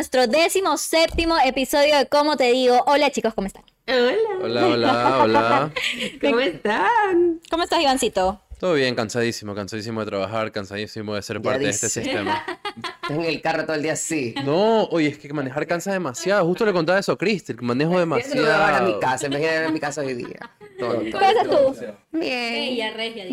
[0.00, 2.82] Nuestro décimo séptimo episodio de Cómo te digo.
[2.86, 3.62] Hola chicos, ¿cómo están?
[3.86, 4.16] Hola.
[4.42, 5.72] Hola, hola, hola.
[6.22, 7.40] ¿Cómo están?
[7.50, 8.40] ¿Cómo estás, Ivancito?
[8.58, 12.42] Todo bien, cansadísimo, cansadísimo de trabajar, cansadísimo de ser Ya parte de este sistema.
[13.02, 14.34] Estoy en el carro todo el día así.
[14.42, 16.46] No, oye, es que manejar cansa demasiado.
[16.46, 19.00] Justo le contaba eso a Cristel, que manejo lo voy a llevar a mi demasiado.
[19.00, 20.38] casa, en mi casa hoy día.
[20.78, 20.94] Todo.
[20.94, 21.76] ¿Cómo estás tú?
[22.12, 22.94] Bien.
[22.96, 23.26] regia,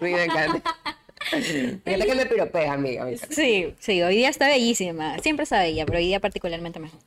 [0.00, 0.96] Me encanta.
[1.30, 3.06] Fíjate que me piropeas, amiga.
[3.30, 5.18] Sí, sí, hoy día está bellísima.
[5.18, 7.00] Siempre está bella, pero hoy día particularmente mejor.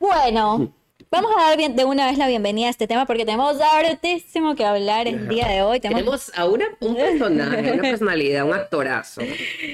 [0.00, 0.72] Bueno,
[1.10, 4.54] vamos a dar bien- de una vez la bienvenida a este tema porque tenemos hartísimo
[4.54, 5.80] que hablar el día de hoy.
[5.80, 9.20] Tenemos, Tenemos a una, un personaje, una personalidad, un actorazo.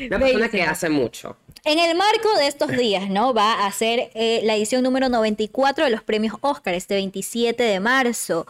[0.06, 1.36] Una persona que hace mucho.
[1.64, 3.34] En el marco de estos días, ¿no?
[3.34, 7.80] Va a ser eh, la edición número 94 de los premios Oscar, este 27 de
[7.80, 8.46] marzo.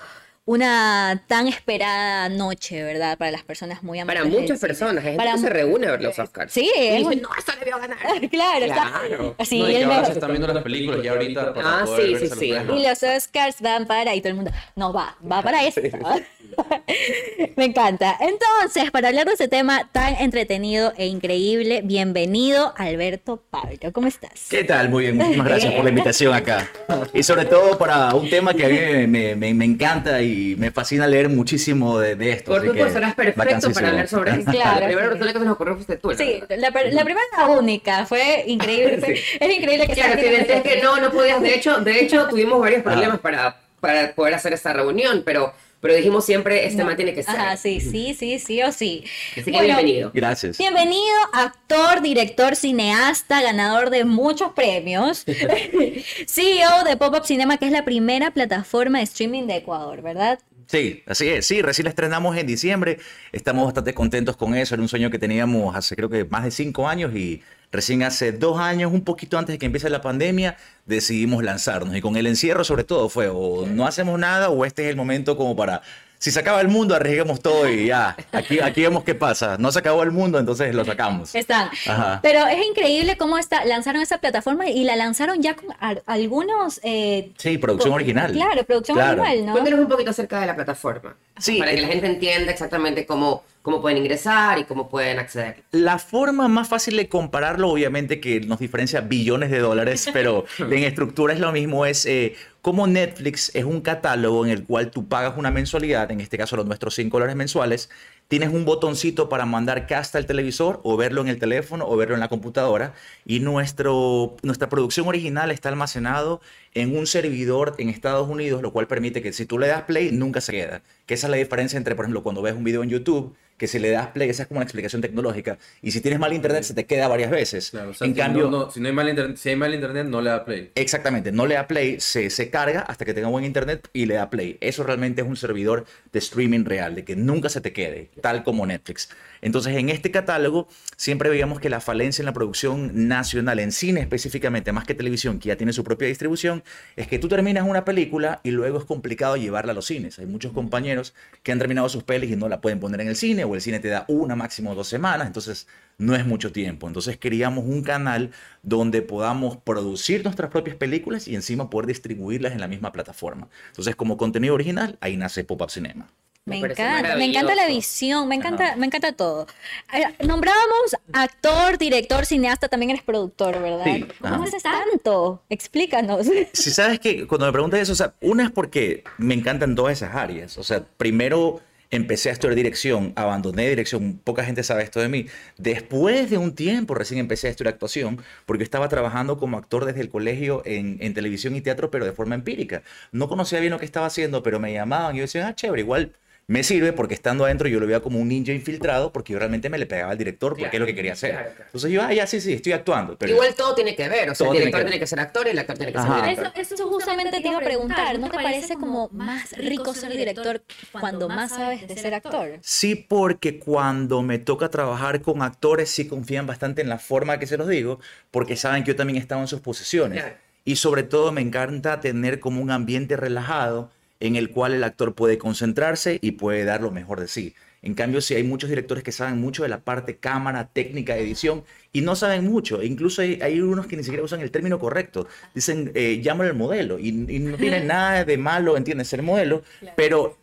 [0.53, 3.19] Una tan esperada noche, ¿verdad?
[3.19, 4.97] Para las personas muy Para amantes del muchas personas.
[5.05, 6.51] Hay gente Para que se reúne a ver los Oscars.
[6.51, 7.99] Sí, Y es dice, un- no, esto debió ganar.
[8.31, 9.03] Claro, está.
[9.07, 9.35] Claro.
[9.37, 11.81] Así, No, y que el ahora mejor- se están viendo las películas ya ahorita para
[11.81, 12.47] Ah, sí, sí, los sí.
[12.79, 15.83] Y los Oscars van para y todo el mundo, no va, va para esto.
[17.57, 18.17] Me encanta.
[18.19, 23.93] Entonces, para hablar de ese tema tan entretenido e increíble, bienvenido Alberto Pablo.
[23.93, 24.47] ¿Cómo estás?
[24.49, 24.89] ¿Qué tal?
[24.89, 26.71] Muy bien, muchísimas gracias por la invitación acá.
[27.13, 30.71] Y sobre todo para un tema que a mí me, me- me encanta y me
[30.71, 32.53] fascina leer muchísimo de, de esto.
[32.53, 34.51] Por tu que personas perfecto para hablar sobre esto.
[34.51, 34.81] Claro.
[34.81, 36.11] La primera persona que se nos ocurrió fuiste tú.
[36.11, 38.99] la Sí, la, per- la primera y la única, fue increíble.
[38.99, 41.41] fue- Es increíble que Claro, que decías que no, no podías.
[41.43, 45.95] De hecho, de hecho tuvimos varios problemas para, para poder hacer esta reunión, pero, pero
[45.95, 47.37] dijimos siempre, este man tiene que ser.
[47.37, 49.05] Ajá, sí, sí, sí, sí o sí.
[49.33, 50.11] Así que Bueno, bienvenido.
[50.13, 50.59] Gracias.
[50.59, 55.25] Bienvenido, actor, director, cineasta, ganador de muchos premios,
[56.27, 60.41] CEO de Pop-Up Cinema, que es la primera plataforma de streaming de Ecuador, ¿verdad?
[60.69, 61.47] Sí, así es.
[61.47, 62.99] Sí, recién la estrenamos en diciembre.
[63.33, 64.75] Estamos bastante contentos con eso.
[64.75, 67.43] Era un sueño que teníamos hace creo que más de cinco años y
[67.73, 71.97] recién hace dos años, un poquito antes de que empiece la pandemia, decidimos lanzarnos.
[71.97, 74.97] Y con el encierro sobre todo fue o no hacemos nada o este es el
[74.97, 75.81] momento como para...
[76.21, 78.17] Si se acaba el mundo, arriesguemos todo y ya.
[78.33, 79.57] Aquí, aquí vemos qué pasa.
[79.59, 81.33] No se acabó el mundo, entonces lo sacamos.
[81.35, 81.71] Están.
[81.87, 82.19] Ajá.
[82.23, 86.81] Pero es increíble cómo está, lanzaron esa plataforma y la lanzaron ya con al- algunos...
[86.83, 88.33] eh, Sí, producción original.
[88.33, 89.23] Claro, producción Claro.
[89.23, 89.53] original, ¿no?
[89.53, 91.17] Cuéntanos un poquito acerca de la plataforma.
[91.39, 95.21] Sí, Para que eh, la gente entienda exactamente cómo, cómo pueden ingresar y cómo pueden
[95.21, 95.63] acceder.
[95.71, 100.83] La forma más fácil de compararlo, obviamente que nos diferencia billones de dólares, pero en
[100.83, 105.07] estructura es lo mismo, es eh, como Netflix es un catálogo en el cual tú
[105.09, 107.89] pagas una mensualidad, en este caso los nuestros 5 dólares mensuales,
[108.27, 112.15] tienes un botoncito para mandar cast al televisor o verlo en el teléfono o verlo
[112.15, 112.93] en la computadora
[113.25, 116.41] y nuestro, nuestra producción original está almacenado
[116.75, 120.11] en un servidor en Estados Unidos, lo cual permite que si tú le das play
[120.13, 120.83] nunca se queda.
[121.07, 123.67] Que esa es la diferencia entre, por ejemplo, cuando ves un video en YouTube, que
[123.67, 126.63] si le das play, esa es como una explicación tecnológica, y si tienes mal internet
[126.63, 127.71] se te queda varias veces.
[127.71, 129.57] Claro, o sea, en si cambio, no- no- si, no hay mal internet, si hay
[129.57, 130.71] mal internet, no le da play.
[130.77, 134.15] Exactamente, no le da play, se, se carga hasta que tenga buen internet y le
[134.15, 134.59] da play.
[134.61, 138.45] Eso realmente es un servidor de streaming real, de que nunca se te quede, tal
[138.45, 139.11] como Netflix.
[139.41, 144.01] Entonces, en este catálogo siempre veíamos que la falencia en la producción nacional, en cine
[144.01, 146.63] específicamente, más que televisión, que ya tiene su propia distribución,
[146.97, 150.19] es que tú terminas una película y luego es complicado llevarla a los cines.
[150.19, 153.17] Hay muchos compañeros que han terminado sus pelis y no la pueden poner en el
[153.17, 155.67] cine, o el cine te da una, máximo dos semanas, entonces
[155.99, 156.87] no es mucho tiempo.
[156.87, 158.31] Entonces queríamos un canal
[158.63, 163.49] donde podamos producir nuestras propias películas y encima poder distribuirlas en la misma plataforma.
[163.69, 166.09] Entonces, como contenido original, ahí nace Pop-Up Cinema.
[166.45, 168.77] Me encanta, me encanta la visión, me encanta, Ajá.
[168.77, 169.47] me encanta todo.
[169.93, 173.85] Eh, Nombrábamos actor, director, cineasta, también eres productor, ¿verdad?
[173.85, 175.43] Sí, ¿Cómo haces tanto?
[175.51, 176.27] Explícanos.
[176.55, 179.99] Si sabes que cuando me preguntas eso, o sea, una es porque me encantan todas
[179.99, 180.57] esas áreas.
[180.57, 181.61] O sea, primero
[181.91, 185.27] empecé a estudiar dirección, abandoné dirección, poca gente sabe esto de mí.
[185.57, 190.01] Después de un tiempo recién empecé a estudiar actuación, porque estaba trabajando como actor desde
[190.01, 192.83] el colegio en, en televisión y teatro, pero de forma empírica.
[193.13, 195.83] No conocía bien lo que estaba haciendo, pero me llamaban y yo decía, ah, chévere,
[195.83, 196.13] igual
[196.49, 199.69] me sirve porque estando adentro yo lo veía como un ninja infiltrado porque yo realmente
[199.69, 201.33] me le pegaba al director porque Claro, es lo que quería hacer.
[201.33, 201.65] claro, claro.
[201.67, 203.19] Entonces yo, ah, ya sí, sí, estoy actuando.
[203.19, 205.07] Pero Igual todo tiene que ver, o sea, Todo el tiene director que tiene que,
[205.07, 206.15] ser actor y el actor tiene que Ajá.
[206.15, 206.53] ser director.
[206.59, 210.63] Eso, eso justamente te iba a preguntar, ¿no te parece como más rico ser director
[210.99, 212.59] cuando más sabes de ser actor?
[212.63, 217.47] Sí, porque cuando me toca trabajar con actores, sí confían bastante en la forma que
[217.47, 220.23] se los digo, porque saben que yo también he estado en sus posiciones.
[220.23, 220.37] Claro.
[220.65, 225.15] Y sobre todo me encanta tener como un ambiente relajado en el cual el actor
[225.15, 227.55] puede concentrarse y puede dar lo mejor de sí.
[227.81, 231.63] En cambio, si hay muchos directores que saben mucho de la parte cámara, técnica, edición,
[231.93, 232.83] y no saben mucho.
[232.83, 235.29] Incluso hay, hay unos que ni siquiera usan el término correcto.
[235.55, 239.13] Dicen, eh, llámalo el modelo, y, y no tiene nada de malo, ¿entiendes?
[239.13, 239.63] El modelo,
[239.97, 240.39] pero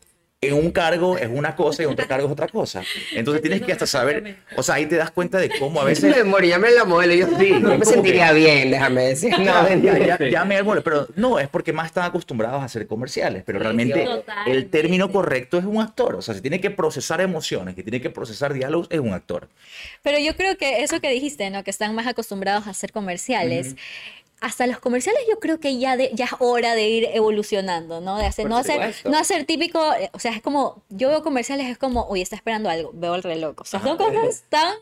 [0.47, 2.83] en un cargo es una cosa y en otro cargo es otra cosa.
[3.13, 6.15] Entonces tienes que hasta saber, o sea, ahí te das cuenta de cómo a veces...
[6.15, 9.31] Me morí, me la modelo, yo sí, yo me sentiría bien, déjame decir.
[9.37, 9.45] No,
[9.83, 13.59] ya, ya, ya me pero no, es porque más están acostumbrados a hacer comerciales, pero
[13.59, 14.51] realmente Totalmente.
[14.51, 18.01] el término correcto es un actor, o sea, si tiene que procesar emociones, que tiene
[18.01, 19.47] que procesar diálogos, es un actor.
[20.01, 21.63] Pero yo creo que eso que dijiste, ¿no?
[21.63, 23.75] Que están más acostumbrados a hacer comerciales.
[24.45, 28.19] Hasta los comerciales yo creo que ya, de, ya es hora de ir evolucionando, ¿no?
[28.19, 31.65] De hacer, no, hacer, no hacer típico, eh, o sea, es como, yo veo comerciales,
[31.67, 33.55] es como, oye, está esperando algo, veo el reloj.
[33.57, 34.75] O sea, son cosas tan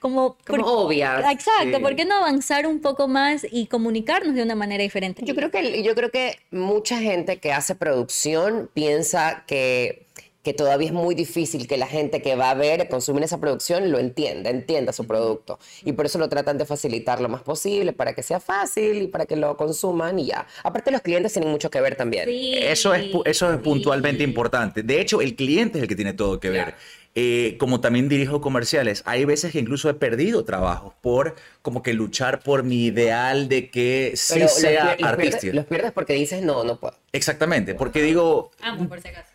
[0.00, 0.36] como...
[0.44, 1.82] Como por- obvias, Exacto, sí.
[1.82, 5.22] ¿por qué no avanzar un poco más y comunicarnos de una manera diferente?
[5.24, 10.03] Yo creo que, yo creo que mucha gente que hace producción piensa que,
[10.44, 13.90] que todavía es muy difícil que la gente que va a ver, consumir esa producción,
[13.90, 15.58] lo entienda, entienda su producto.
[15.84, 19.06] Y por eso lo tratan de facilitar lo más posible para que sea fácil y
[19.08, 20.46] para que lo consuman y ya.
[20.62, 22.26] Aparte, los clientes tienen mucho que ver también.
[22.26, 23.62] Sí, Eso es, pu- eso es sí.
[23.64, 24.82] puntualmente importante.
[24.82, 26.74] De hecho, el cliente es el que tiene todo que ver.
[27.16, 31.94] Eh, como también dirijo comerciales, hay veces que incluso he perdido trabajos por como que
[31.94, 35.54] luchar por mi ideal de que sí Pero los sea los pierdes, artístico.
[35.56, 36.96] los pierdes porque dices, no, no puedo.
[37.12, 39.28] Exactamente, porque digo, Amo, por si acaso.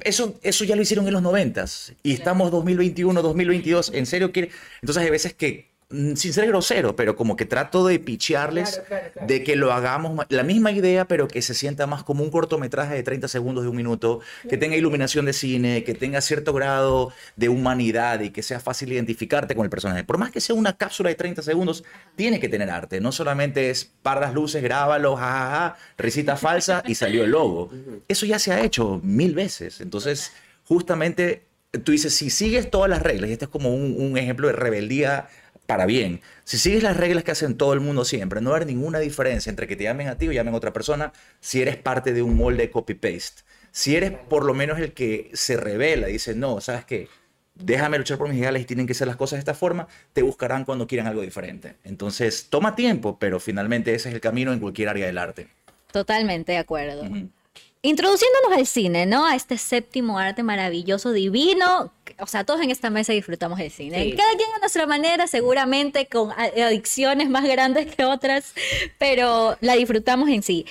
[0.00, 4.50] Eso, eso ya lo hicieron en los noventas y estamos 2021, 2022, ¿en serio quiere?
[4.80, 8.82] Entonces hay veces que, sin ser grosero, pero como que trato de pichearles
[9.26, 12.94] de que lo hagamos, la misma idea, pero que se sienta más como un cortometraje
[12.94, 17.12] de 30 segundos de un minuto, que tenga iluminación de cine, que tenga cierto grado
[17.36, 20.04] de humanidad y que sea fácil identificarte con el personaje.
[20.04, 21.84] Por más que sea una cápsula de 30 segundos,
[22.16, 26.94] tiene que tener arte, no solamente es par las luces, grábalo, jajaja, risita falsa y
[26.94, 27.70] salió el logo.
[28.08, 29.80] Eso ya se ha hecho mil veces.
[29.80, 30.32] Entonces,
[30.64, 31.42] justamente,
[31.84, 34.54] tú dices, si sigues todas las reglas, y este es como un, un ejemplo de
[34.54, 35.28] rebeldía
[35.72, 38.58] para bien, si sigues las reglas que hacen todo el mundo siempre, no va a
[38.58, 41.62] haber ninguna diferencia entre que te llamen a ti o llamen a otra persona si
[41.62, 43.40] eres parte de un molde copy-paste.
[43.70, 47.08] Si eres por lo menos el que se revela y dice, no, ¿sabes qué?
[47.54, 50.20] Déjame luchar por mis ideales y tienen que ser las cosas de esta forma, te
[50.20, 51.76] buscarán cuando quieran algo diferente.
[51.84, 55.48] Entonces, toma tiempo, pero finalmente ese es el camino en cualquier área del arte.
[55.90, 57.02] Totalmente de acuerdo.
[57.84, 59.26] Introduciéndonos al cine, ¿no?
[59.26, 61.92] A este séptimo arte maravilloso, divino.
[62.20, 64.04] O sea, todos en esta mesa disfrutamos del cine.
[64.04, 64.12] Sí.
[64.12, 68.54] Cada quien a nuestra manera, seguramente con adicciones más grandes que otras,
[68.98, 70.64] pero la disfrutamos en sí.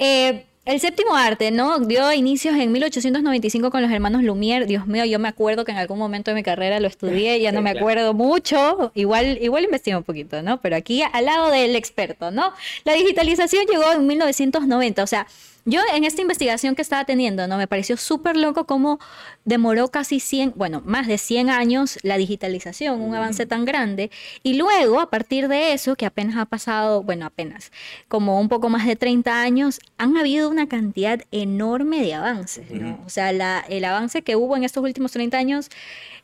[0.00, 1.78] Eh, el séptimo arte, ¿no?
[1.78, 4.66] Dio inicios en 1895 con los hermanos Lumière.
[4.66, 7.52] Dios mío, yo me acuerdo que en algún momento de mi carrera lo estudié, ya
[7.52, 8.90] no me acuerdo mucho.
[8.96, 10.60] Igual, igual investigué un poquito, ¿no?
[10.60, 12.52] Pero aquí al lado del experto, ¿no?
[12.82, 15.28] La digitalización llegó en 1990, o sea,
[15.66, 17.58] yo en esta investigación que estaba teniendo, ¿no?
[17.58, 18.98] Me pareció súper loco cómo
[19.46, 24.10] demoró casi 100, bueno, más de 100 años la digitalización, un avance tan grande.
[24.42, 27.72] Y luego, a partir de eso, que apenas ha pasado, bueno, apenas,
[28.08, 33.00] como un poco más de 30 años, han habido una cantidad enorme de avances, ¿no?
[33.06, 35.70] O sea, la- el avance que hubo en estos últimos 30 años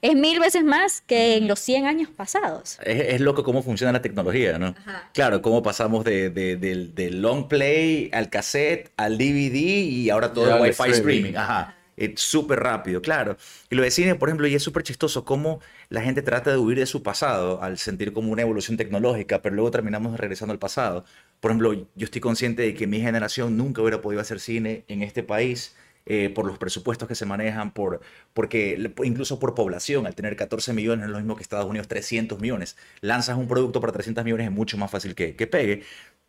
[0.03, 2.79] es mil veces más que en los 100 años pasados.
[2.85, 4.75] Es, es loco cómo funciona la tecnología, ¿no?
[5.15, 10.33] Claro, cómo pasamos de, de- del, del long play al cassette, al DVD y ahora
[10.33, 10.97] todo el Wi-Fi streaming.
[10.99, 11.37] streaming.
[11.37, 11.77] Ajá.
[11.97, 13.37] Es súper rápido, claro.
[13.71, 16.57] Y lo de cine, por ejemplo, y es súper chistoso cómo la gente trata de
[16.57, 20.59] huir de su pasado al sentir como una evolución tecnológica, pero luego terminamos regresando al
[20.59, 21.05] pasado.
[21.41, 25.03] Por ejemplo, yo estoy consciente de que mi generación nunca hubiera podido hacer cine en
[25.03, 28.01] este país eh, por los presupuestos que se manejan, por,
[28.35, 32.41] porque incluso por población, al tener 14 millones, es lo mismo que Estados Unidos, 300
[32.41, 32.77] millones.
[33.01, 35.85] Lanzas un producto para 300 millones, es mucho más fácil que, que pegue.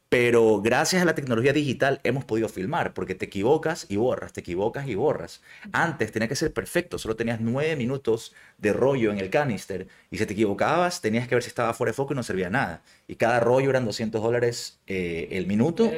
[0.09, 4.41] Pero gracias a la tecnología digital hemos podido filmar, porque te equivocas y borras, te
[4.41, 5.41] equivocas y borras.
[5.71, 10.17] Antes tenía que ser perfecto, solo tenías nueve minutos de rollo en el canister, y
[10.19, 12.83] si te equivocabas tenías que ver si estaba fuera de foco y no servía nada.
[13.07, 15.91] Y cada rollo eran 200 dólares eh, el minuto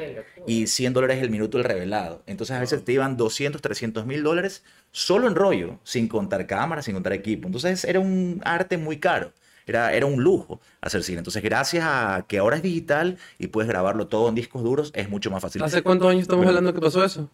[0.46, 2.22] y 100 dólares el minuto el revelado.
[2.26, 6.80] Entonces a veces te iban 200, 300 mil dólares solo en rollo, sin contar cámara,
[6.82, 7.48] sin contar equipo.
[7.48, 9.32] Entonces era un arte muy caro.
[9.66, 11.18] Era, era un lujo hacer cine.
[11.18, 15.08] Entonces, gracias a que ahora es digital y puedes grabarlo todo en discos duros, es
[15.10, 15.62] mucho más fácil.
[15.62, 17.28] ¿Hace cuántos años estamos hablando que pasó eso?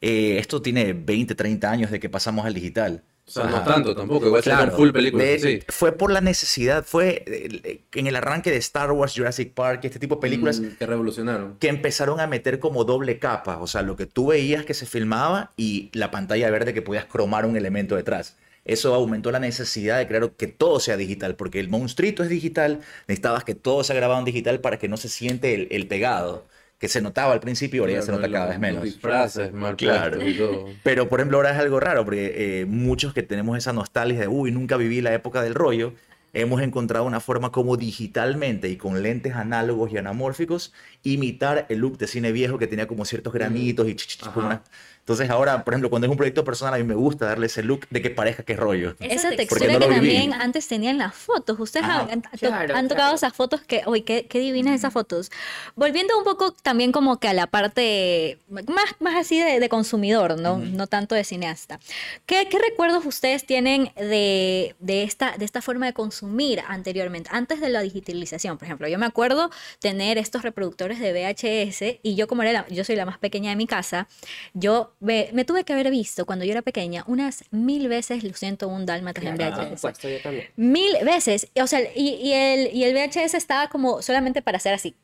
[0.00, 3.02] Eh, esto tiene 20, 30 años de que pasamos al digital.
[3.26, 5.26] O sea, no tanto tampoco, igual Claro, full películas.
[5.26, 5.58] de- sí.
[5.68, 9.98] Fue por la necesidad, fue eh, en el arranque de Star Wars, Jurassic Park, este
[9.98, 11.56] tipo de películas Mm, que revolucionaron.
[11.58, 14.86] que empezaron a meter como doble capa, o sea, lo que tú veías que se
[14.86, 18.36] filmaba y la pantalla verde que podías cromar un elemento detrás.
[18.66, 22.80] Eso aumentó la necesidad de crear que todo sea digital, porque el monstruito es digital,
[23.08, 26.46] necesitabas que todo sea grabado en digital para que no se siente el, el pegado,
[26.78, 28.82] que se notaba al principio, ahora ya se nota cada vez menos.
[28.82, 30.28] Disfraces, Claro.
[30.28, 30.66] y todo.
[30.82, 34.28] Pero, por ejemplo, ahora es algo raro, porque eh, muchos que tenemos esa nostalgia de,
[34.28, 35.94] uy, nunca viví la época del rollo,
[36.34, 41.96] hemos encontrado una forma como digitalmente y con lentes análogos y anamórficos, imitar el look
[41.96, 43.96] de cine viejo que tenía como ciertos granitos y
[44.34, 44.62] como una-
[45.06, 47.62] Entonces ahora, por ejemplo, cuando es un proyecto personal, a mí me gusta darle ese
[47.62, 48.96] look de que parezca que es rollo.
[48.98, 51.60] Esa textura no que también antes tenían las fotos.
[51.60, 52.08] Ustedes Ajá.
[52.10, 53.14] han, Claro, han tocado claro.
[53.14, 55.30] esas fotos que, uy, qué, qué divinas esas fotos.
[55.76, 58.64] Volviendo un poco también como que a la parte más,
[58.98, 60.58] más así de, de consumidor, ¿no?
[60.58, 61.78] No tanto de cineasta.
[62.26, 67.60] ¿Qué, qué recuerdos ustedes tienen de, de, esta, de esta forma de consumir anteriormente, antes
[67.60, 68.58] de la digitalización?
[68.58, 72.68] Por ejemplo, yo me acuerdo tener estos reproductores de VHS y yo como era la-
[72.70, 74.08] yo soy la más pequeña de mi casa,
[74.52, 78.34] yo me, me tuve que haber visto cuando yo era pequeña unas mil veces Lo
[78.34, 79.68] siento un dálmatas en Por VHS.
[79.80, 80.48] supuesto, yo también.
[80.56, 81.48] Mil veces.
[81.62, 84.94] O sea, y, y el, y el VHS estaba como solamente para hacer así.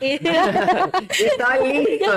[0.00, 0.18] Y-
[1.20, 2.12] Está listo.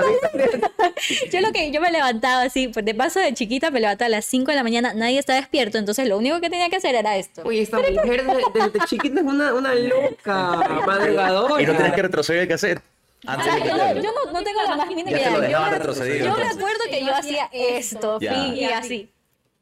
[1.30, 4.10] yo lo que yo me levantaba así, pues de paso de chiquita me levantaba a
[4.10, 6.94] las 5 de la mañana, nadie estaba despierto, entonces lo único que tenía que hacer
[6.94, 7.42] era esto.
[7.44, 11.54] Uy, esta mujer de- desde chiquita es una, una loca, madrugadora.
[11.62, 12.80] Y no tienes que retroceder el cassette
[13.26, 14.02] O antes sea, de yo, meterlo.
[14.02, 15.30] yo no, no tengo la más mínima Ya te idea.
[15.78, 18.34] lo Yo Yo me acuerdo que yo hacía esto, Ya.
[18.34, 19.10] fin, y así.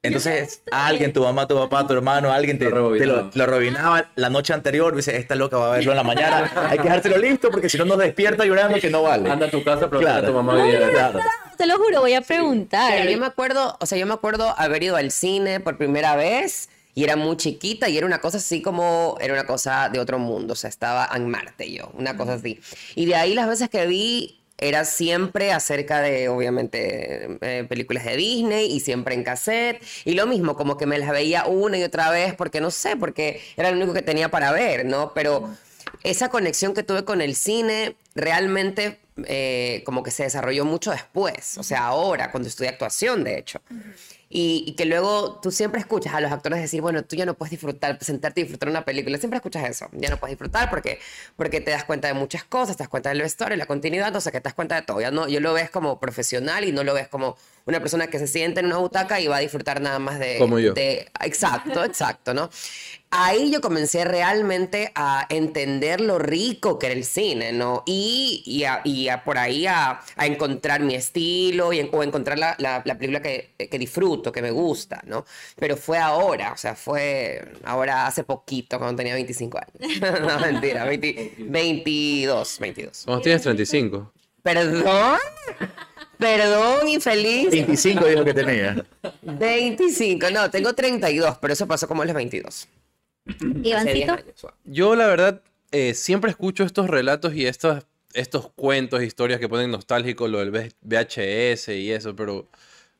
[0.04, 4.11] Entonces, alguien, tu mamá, tu papá, tu hermano, alguien te Lo te lo, lo rebobinaba
[4.16, 4.97] la noche anterior.
[4.97, 6.50] Dice, esta loca va a verlo en la mañana.
[6.69, 9.31] Hay que dejárselo listo porque si no nos despierta llorando que no vale.
[9.31, 10.26] Anda a tu casa, pero Claro.
[10.26, 10.90] tu mamá viene.
[10.90, 11.21] Claro.
[11.57, 12.92] Te lo juro, voy a preguntar.
[12.97, 16.16] Pero yo me acuerdo, o sea, yo me acuerdo haber ido al cine por primera
[16.16, 19.99] vez y era muy chiquita y era una cosa así como, era una cosa de
[19.99, 22.61] otro mundo, o sea, estaba en Marte yo, una cosa así.
[22.94, 28.16] Y de ahí las veces que vi era siempre acerca de, obviamente, eh, películas de
[28.16, 29.82] Disney y siempre en cassette.
[30.04, 32.96] Y lo mismo, como que me las veía una y otra vez porque no sé,
[32.96, 35.12] porque era lo único que tenía para ver, ¿no?
[35.14, 35.50] Pero
[36.04, 41.58] esa conexión que tuve con el cine realmente eh, como que se desarrolló mucho después,
[41.58, 43.61] o sea, ahora, cuando estudié actuación, de hecho.
[44.34, 47.50] Y, que luego tú siempre escuchas a los actores decir, bueno, tú ya no puedes
[47.50, 49.18] disfrutar, sentarte y disfrutar una película.
[49.18, 49.90] Siempre escuchas eso.
[49.92, 51.00] Ya no puedes disfrutar porque,
[51.36, 54.22] porque te das cuenta de muchas cosas, te das cuenta del vestuario, la continuidad, o
[54.22, 55.02] sea, que te das cuenta de todo.
[55.02, 57.36] Ya no, yo lo ves como profesional y no lo ves como
[57.66, 60.38] una persona que se siente en una butaca y va a disfrutar nada más de...
[60.38, 60.73] Como yo.
[60.75, 62.50] de- exacto, exacto, ¿no?
[63.14, 67.83] Ahí yo comencé realmente a entender lo rico que era el cine, ¿no?
[67.85, 72.02] Y, y, a- y a por ahí a, a encontrar mi estilo y en- o
[72.02, 75.26] encontrar la, la- la película que, que disfruto, que me gusta, ¿no?
[75.57, 80.00] Pero fue ahora, o sea, fue ahora hace poquito, cuando tenía 25 años.
[80.23, 83.02] no, mentira, 20 22, 22.
[83.04, 84.11] Cuando tienes 35.
[84.42, 85.19] ¿Perdón?
[86.23, 87.50] Perdón, infeliz.
[87.50, 88.87] 25 dijo que tenía.
[89.23, 92.69] 25, no, tengo 32, pero eso pasó como a los 22.
[93.26, 94.17] Hace 10 Ivancito.
[94.64, 99.73] Yo, la verdad, eh, siempre escucho estos relatos y estos, estos cuentos, historias que ponen
[99.73, 100.50] nostálgicos, lo del
[100.83, 102.47] VHS y eso, pero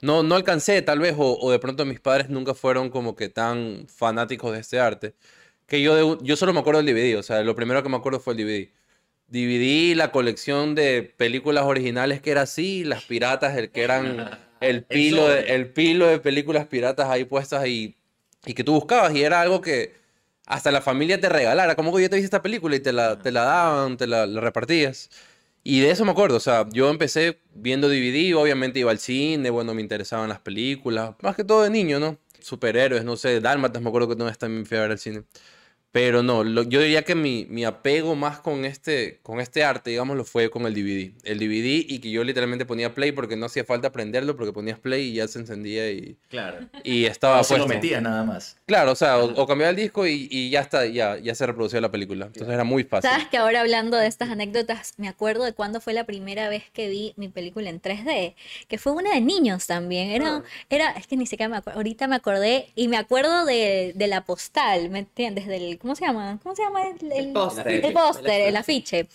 [0.01, 3.29] no, no alcancé, tal vez, o, o de pronto mis padres nunca fueron como que
[3.29, 5.15] tan fanáticos de este arte,
[5.67, 7.97] que yo, de yo solo me acuerdo del DVD, o sea, lo primero que me
[7.97, 8.82] acuerdo fue el DVD.
[9.33, 14.85] DVD, la colección de películas originales que era así, las piratas, el que eran el
[14.85, 17.97] pilo, de, el pilo de películas piratas ahí puestas y,
[18.45, 19.95] y que tú buscabas y era algo que
[20.47, 23.19] hasta la familia te regalara, como que yo te viste esta película y te la,
[23.19, 25.09] te la daban, te la, la repartías.
[25.65, 29.49] Y de eso me acuerdo, o sea, yo empecé viendo DVD, obviamente iba al cine,
[29.49, 32.19] bueno, me interesaban las películas, más que todo de niño, ¿no?
[32.41, 35.23] Superhéroes, no sé, Dálmatas, me acuerdo que también fui a ver al cine.
[35.93, 39.91] Pero no, lo- yo diría que mi, mi apego más con este, con este arte,
[39.91, 41.13] digamos, lo fue con el DVD.
[41.23, 44.79] El DVD y que yo literalmente ponía play porque no hacía falta prenderlo, porque ponías
[44.79, 46.61] play y ya se encendía y, Claro.
[46.83, 47.75] y estaba No se lo puesto.
[47.83, 48.57] metías nada más.
[48.65, 51.47] Claro, o sea, o, o cambiaba el disco y, y ya está, ya, ya se
[51.47, 52.25] reproducía la película.
[52.27, 53.11] Entonces era muy fácil.
[53.11, 56.65] Sabes que ahora hablando de estas anécdotas, me acuerdo de cuándo fue la primera vez
[56.73, 58.35] que vi mi película en 3D,
[58.67, 60.09] que fue una de niños también.
[60.13, 63.93] Era, era es que ni siquiera me acuerdo, ahorita me acordé y me acuerdo de,
[63.95, 65.47] de la postal, ¿me entiendes?
[65.47, 66.39] Del, ¿cómo se llama?
[66.43, 66.81] ¿Cómo se llama?
[66.85, 67.69] El, el- póster.
[67.69, 69.07] El póster, el afiche.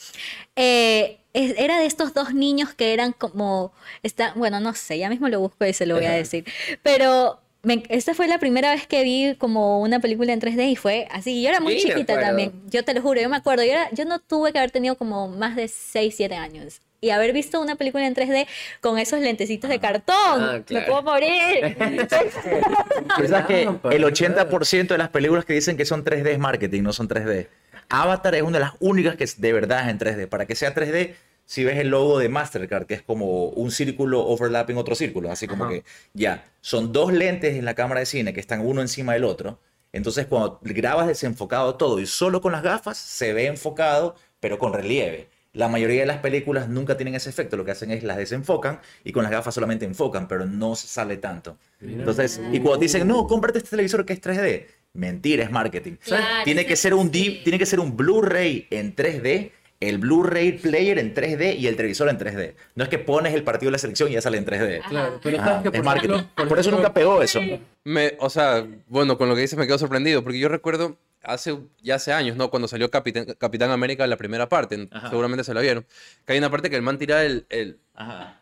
[0.56, 3.72] Eh, era de estos dos niños que eran como,
[4.04, 6.46] está, bueno, no sé, ya mismo lo busco y se lo voy a decir,
[6.84, 7.40] pero...
[7.64, 11.08] me- esta fue la primera vez que vi como una película en 3D y fue
[11.12, 11.42] así.
[11.42, 12.52] Yo era muy Sí, me chiquita también.
[12.70, 13.64] Yo te lo juro, yo me acuerdo.
[13.64, 16.80] Yo, era- yo no tuve que haber tenido como más de 6, 7 años.
[17.00, 18.48] Y haber visto una película en 3D
[18.82, 20.16] con esos lentecitos de cartón.
[20.18, 20.86] Ah, Me claro.
[20.88, 21.78] puedo morir.
[22.10, 26.94] ¿Sabes que el 80% de las películas que dicen que son 3D es marketing, no
[26.94, 27.48] son 3D.
[27.90, 30.28] Avatar es una de las únicas que es de verdad es en 3D.
[30.28, 31.14] Para que sea 3D,
[31.48, 35.48] si ves el logo de Mastercard, que es como un círculo overlapping otro círculo, así
[35.48, 39.14] como que ya, son dos lentes en la cámara de cine que están uno encima
[39.14, 39.58] del otro.
[39.94, 44.74] Entonces cuando grabas desenfocado todo y solo con las gafas se ve enfocado, pero con
[44.74, 45.30] relieve.
[45.54, 48.82] La mayoría de las películas nunca tienen ese efecto, lo que hacen es las desenfocan
[49.06, 51.58] y con las gafas solamente enfocan, pero no se sale tanto.
[51.80, 55.94] Entonces, y cuando te dicen, no, cómprate este televisor que es 3D, mentira, es marketing.
[56.04, 60.98] Claro, tiene que ser un tiene que ser un Blu-ray en 3D, el Blu-ray player
[61.00, 62.56] en 3D y el televisor en 3D.
[62.76, 64.82] No es que pones el partido de la selección y ya sale en 3D.
[64.90, 66.14] Claro, pero Ajá, que es por marketing.
[66.16, 67.40] ejemplo- Por, por eso ejemplo, nunca pegó eso.
[67.84, 71.58] Me, o sea, bueno, con lo que dices me quedo sorprendido, porque yo recuerdo hace,
[71.84, 72.50] ya hace años, ¿no?
[72.50, 75.10] Cuando salió Capitán, Capitán América la primera parte, Ajá.
[75.10, 75.86] seguramente se la vieron,
[76.26, 78.42] que hay una parte que el man tira el, el, Ajá.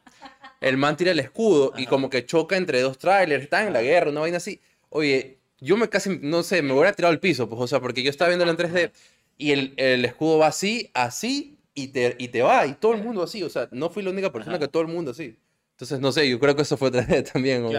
[0.62, 3.82] el man tira el escudo y como que choca entre dos trailers, están en la
[3.82, 4.62] guerra, una vaina así.
[4.90, 8.04] Oye, yo me casi, no sé, me hubiera tirado al piso, pues, o sea, porque
[8.04, 8.92] yo estaba viéndolo en 3D
[9.38, 13.04] y el, el escudo va así, así, y te, y te va, y todo el
[13.04, 15.36] mundo así, o sea, no fui la única persona que todo el mundo así.
[15.72, 17.66] Entonces, no sé, yo creo que eso fue 3D también.
[17.66, 17.70] o-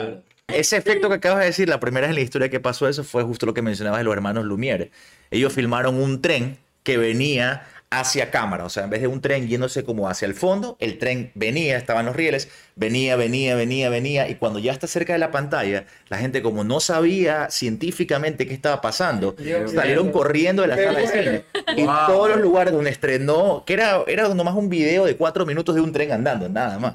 [0.49, 3.03] Ese efecto que acabas de decir, la primera vez en la historia que pasó eso
[3.05, 4.91] fue justo lo que mencionabas de los hermanos Lumière.
[5.31, 9.47] Ellos filmaron un tren que venía hacia cámara, o sea, en vez de un tren
[9.47, 14.29] yéndose como hacia el fondo, el tren venía, estaban los rieles, venía, venía, venía, venía,
[14.29, 18.55] y cuando ya está cerca de la pantalla, la gente como no sabía científicamente qué
[18.55, 19.37] estaba pasando,
[19.73, 21.45] salieron corriendo de la sala de cine.
[21.77, 25.75] Y todos los lugares donde estrenó, que era, era nomás un video de cuatro minutos
[25.75, 26.95] de un tren andando, nada más.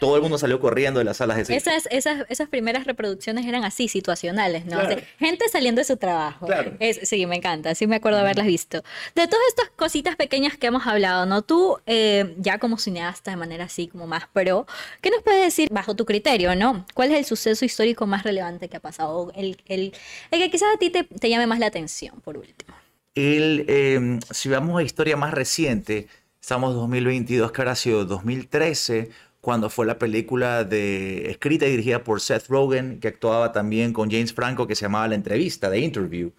[0.00, 1.58] Todo el mundo salió corriendo de las salas de cine.
[1.58, 4.78] Esas, esas, esas primeras reproducciones eran así, situacionales, ¿no?
[4.78, 5.02] O sea, Claro.
[5.18, 6.46] gente saliendo de su trabajo.
[6.46, 6.72] Claro.
[6.80, 8.82] Es- sí, me encanta, sí me acuerdo de haberlas visto.
[9.14, 11.42] De todas estas cositas pequeñas que hemos hablado, ¿no?
[11.42, 14.66] Tú, eh, ya como cineasta de manera así, como más pro,
[15.02, 16.86] ¿qué nos puedes decir bajo tu criterio, ¿no?
[16.94, 19.30] ¿Cuál es el suceso histórico más relevante que ha pasado?
[19.36, 19.92] El, el,
[20.30, 22.74] el que quizás a ti te, te llame más la atención, por último.
[23.14, 26.08] El, eh, si vamos a historia más reciente,
[26.40, 29.10] estamos 2022, que habrá sido 2013,
[29.40, 34.10] cuando fue la película de, escrita y dirigida por Seth Rogen, que actuaba también con
[34.10, 36.32] James Franco, que se llamaba La Entrevista, The Interview,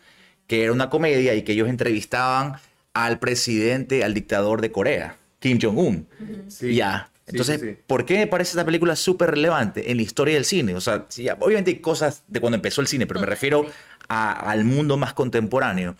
[0.47, 2.55] que era una comedia y que ellos entrevistaban
[2.93, 6.07] al presidente, al dictador de Corea, Kim Jong-un.
[6.61, 7.09] Ya.
[7.27, 7.77] Entonces, sí, sí.
[7.87, 10.75] ¿por qué me parece esta película súper relevante en la historia del cine?
[10.75, 13.65] O sea, sí, ya, obviamente hay cosas de cuando empezó el cine, pero me refiero
[14.09, 15.95] a- al mundo más contemporáneo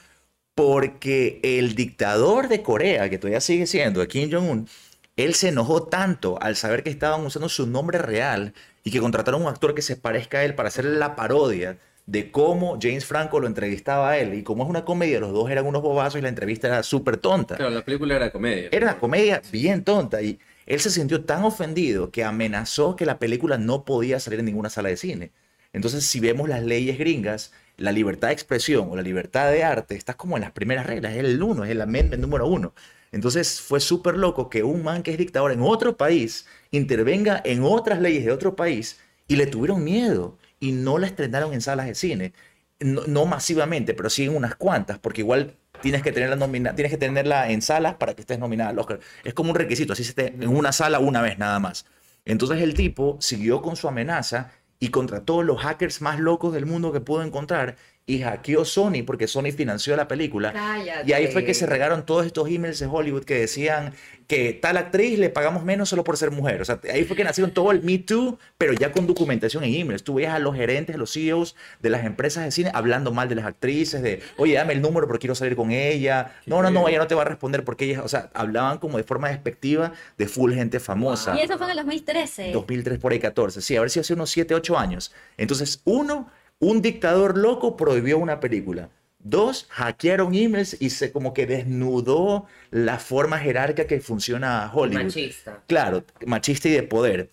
[0.56, 4.68] porque el dictador de Corea, que todavía sigue siendo Kim Jong-un,
[5.16, 9.44] él se enojó tanto al saber que estaban usando su nombre real y que contrataron
[9.44, 13.40] un actor que se parezca a él para hacer la parodia de cómo James Franco
[13.40, 14.34] lo entrevistaba a él.
[14.34, 17.18] Y como es una comedia, los dos eran unos bobazos y la entrevista era súper
[17.18, 17.56] tonta.
[17.56, 18.70] Claro, la película era comedia.
[18.72, 23.20] Era una comedia bien tonta y él se sintió tan ofendido que amenazó que la
[23.20, 25.32] película no podía salir en ninguna sala de cine.
[25.74, 29.96] Entonces, si vemos las leyes gringas, la libertad de expresión o la libertad de arte
[29.96, 32.74] está como en las primeras reglas, es el uno, es el amendment número uno.
[33.12, 37.64] Entonces fue súper loco que un man que es dictador en otro país intervenga en
[37.64, 41.88] otras leyes de otro país y le tuvieron miedo y no la estrenaron en salas
[41.88, 42.34] de cine.
[42.80, 46.98] No, masivamente, pero sí en unas cuantas, porque igual tienes que tenerla nomina tienes que
[46.98, 49.00] tenerla en salas para que estés nominada al Oscar.
[49.24, 51.86] Es como un requisito, así se esté en una sala una vez nada más.
[52.26, 56.92] Entonces el tipo siguió con su amenaza y contrató los hackers más locos del mundo
[56.92, 60.52] que pudo encontrar y hackeó Sony porque Sony financió la película.
[60.52, 61.10] Cállate.
[61.10, 63.94] Y ahí fue que se regaron todos estos emails de Hollywood que decían
[64.28, 66.62] que tal actriz le pagamos menos solo por ser mujer.
[66.62, 69.76] O sea, ahí fue que nacieron todo el Me Too, pero ya con documentación en
[69.76, 70.04] emails.
[70.04, 73.36] Tú veías a los gerentes, los CEOs de las empresas de cine hablando mal de
[73.36, 76.34] las actrices, de, oye, dame el número porque quiero salir con ella.
[76.46, 78.98] No, no, no, ella no te va a responder porque ella, o sea, hablaban como
[78.98, 81.36] de forma despectiva de full gente famosa.
[81.38, 82.52] Y eso fue en el 2013.
[82.54, 85.14] 2003 por ahí 14, sí, a ver si hace unos 7, 8 años.
[85.38, 88.90] Entonces, uno, un dictador loco prohibió una película.
[89.20, 95.04] Dos, hackearon emails y se como que desnudó la forma jerárquica que funciona Hollywood.
[95.04, 95.64] Machista.
[95.68, 97.30] Claro, machista y de poder.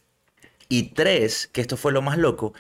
[0.68, 2.52] Y tres, que esto fue lo más loco,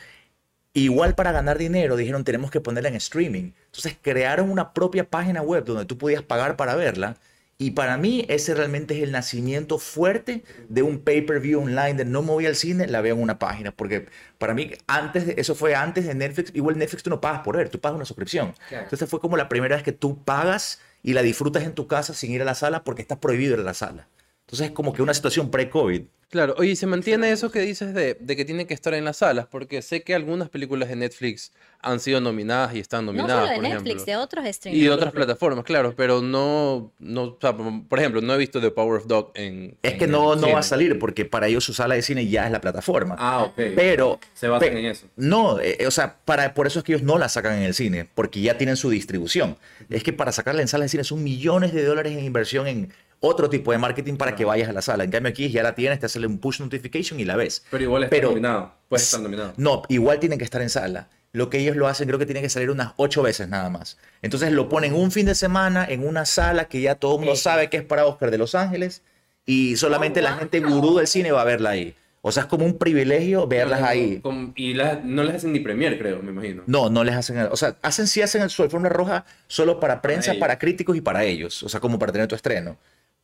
[0.72, 3.52] igual para ganar dinero dijeron tenemos que ponerla en streaming.
[3.66, 7.16] Entonces crearon una propia página web donde tú podías pagar para verla.
[7.60, 12.22] Y para mí ese realmente es el nacimiento fuerte de un pay-per-view online de no
[12.22, 13.72] me voy al cine, la veo en una página.
[13.72, 14.06] Porque
[14.38, 16.52] para mí antes de, eso fue antes de Netflix.
[16.54, 18.54] Igual Netflix tú no pagas por ver, tú pagas una suscripción.
[18.68, 18.84] Claro.
[18.84, 22.14] Entonces fue como la primera vez que tú pagas y la disfrutas en tu casa
[22.14, 24.06] sin ir a la sala porque está prohibido ir a la sala.
[24.48, 26.02] Entonces es como que una situación pre-COVID.
[26.30, 29.04] Claro, oye, ¿y se mantiene eso que dices de, de que tienen que estar en
[29.04, 29.46] las salas?
[29.46, 33.48] Porque sé que algunas películas de Netflix han sido nominadas y están No nominadas, solo
[33.50, 34.04] de por Netflix, ejemplo.
[34.12, 34.78] de otros streaming.
[34.78, 38.60] Y de otras plataformas, claro, pero no, no, o sea, por ejemplo, no he visto
[38.60, 39.76] The Power of Dog en...
[39.82, 42.26] Es que en no, no va a salir porque para ellos su sala de cine
[42.26, 43.16] ya es la plataforma.
[43.18, 43.54] Ah, ok.
[43.74, 45.06] Pero Se basan pe- en eso.
[45.16, 47.72] No, eh, o sea, para, por eso es que ellos no la sacan en el
[47.74, 49.56] cine, porque ya tienen su distribución.
[49.88, 52.92] Es que para sacarla en sala de cine son millones de dólares en inversión en
[53.20, 55.04] otro tipo de marketing para que vayas a la sala.
[55.04, 57.64] En cambio aquí ya la tienes, te hace un push notification y la ves.
[57.70, 58.74] Pero igual está Pero- nominado.
[58.88, 59.52] Puede estar nominado.
[59.56, 61.08] No, igual tienen que estar en sala.
[61.32, 63.98] Lo que ellos lo hacen, creo que tiene que salir unas ocho veces nada más.
[64.22, 67.36] Entonces lo ponen un fin de semana en una sala que ya todo el mundo
[67.36, 69.02] sabe que es para Oscar de Los Ángeles
[69.44, 71.94] y solamente la gente gurú del cine va a verla ahí.
[72.22, 74.20] O sea, es como un privilegio verlas ahí.
[74.56, 76.62] Y las- no les hacen ni premier, creo, me imagino.
[76.66, 80.00] No, no les hacen, o sea, hacen sí hacen el su alfombra roja solo para
[80.02, 82.76] prensa, para críticos y para ellos, o sea, como para tener tu estreno,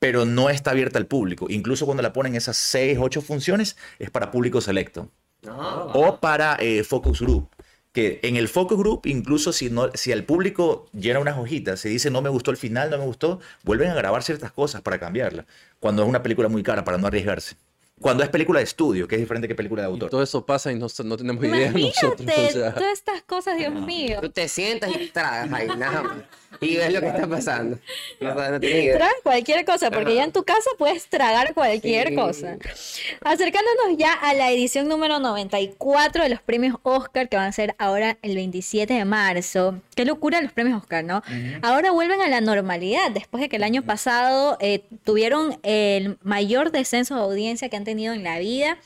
[0.05, 1.47] pero no está abierta al público.
[1.49, 5.87] Incluso cuando la ponen esas seis, ocho funciones es para público selecto No.
[5.95, 7.49] o para eh, focus group.
[7.91, 11.89] Que en el focus group, incluso si, no, si el público llena unas hojitas, se
[11.89, 14.99] dice no me gustó el final, no me gustó, vuelven a grabar ciertas cosas para
[14.99, 15.47] cambiarla.
[15.81, 17.57] Cuando es una película muy cara, para no arriesgarse.
[18.01, 20.11] Cuando es película de estudio, que es diferente que película de Y autor.
[20.11, 22.21] todo eso pasa y no, no tenemos idea nosotros.
[22.21, 22.75] Imagínate o sea.
[22.75, 24.19] todas estas cosas, Dios mío.
[24.21, 26.17] Tú te sientas y tragas ahí, nada más.
[26.61, 27.79] Y ves lo que está pasando.
[28.21, 28.61] No, no.
[28.61, 32.15] Tragas cualquier cosa, porque ya en tu casa puedes tragar cualquier Sí.
[32.15, 32.57] cosa.
[33.23, 37.75] Acercándonos ya a la edición número 94 de los premios Oscar, que van a ser
[37.79, 39.81] ahora el 27 de marzo.
[39.97, 41.23] Qué locura los premios Oscar, ¿no?
[41.63, 46.71] Ahora vuelven a la normalidad, después de que el año pasado eh, tuvieron el mayor
[46.71, 48.79] descenso de audiencia que han tenido en la vida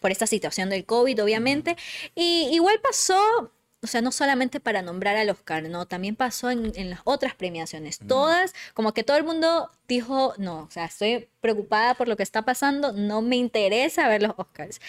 [0.00, 1.76] por esta situación del COVID, obviamente.
[2.14, 5.86] Y igual pasó, o sea, no solamente para nombrar al Oscar, ¿no?
[5.86, 7.98] También pasó en, en las otras premiaciones.
[7.98, 12.22] Todas, como que todo el mundo dijo, no, o sea, estoy preocupada por lo que
[12.22, 14.80] está pasando, no me interesa ver los Oscars.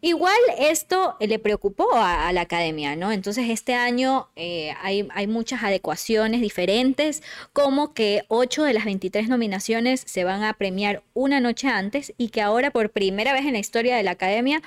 [0.00, 3.12] Igual esto eh, le preocupó a, a la academia, ¿no?
[3.12, 9.28] Entonces este año eh, hay, hay muchas adecuaciones diferentes, como que 8 de las 23
[9.28, 13.52] nominaciones se van a premiar una noche antes y que ahora por primera vez en
[13.52, 14.60] la historia de la academia,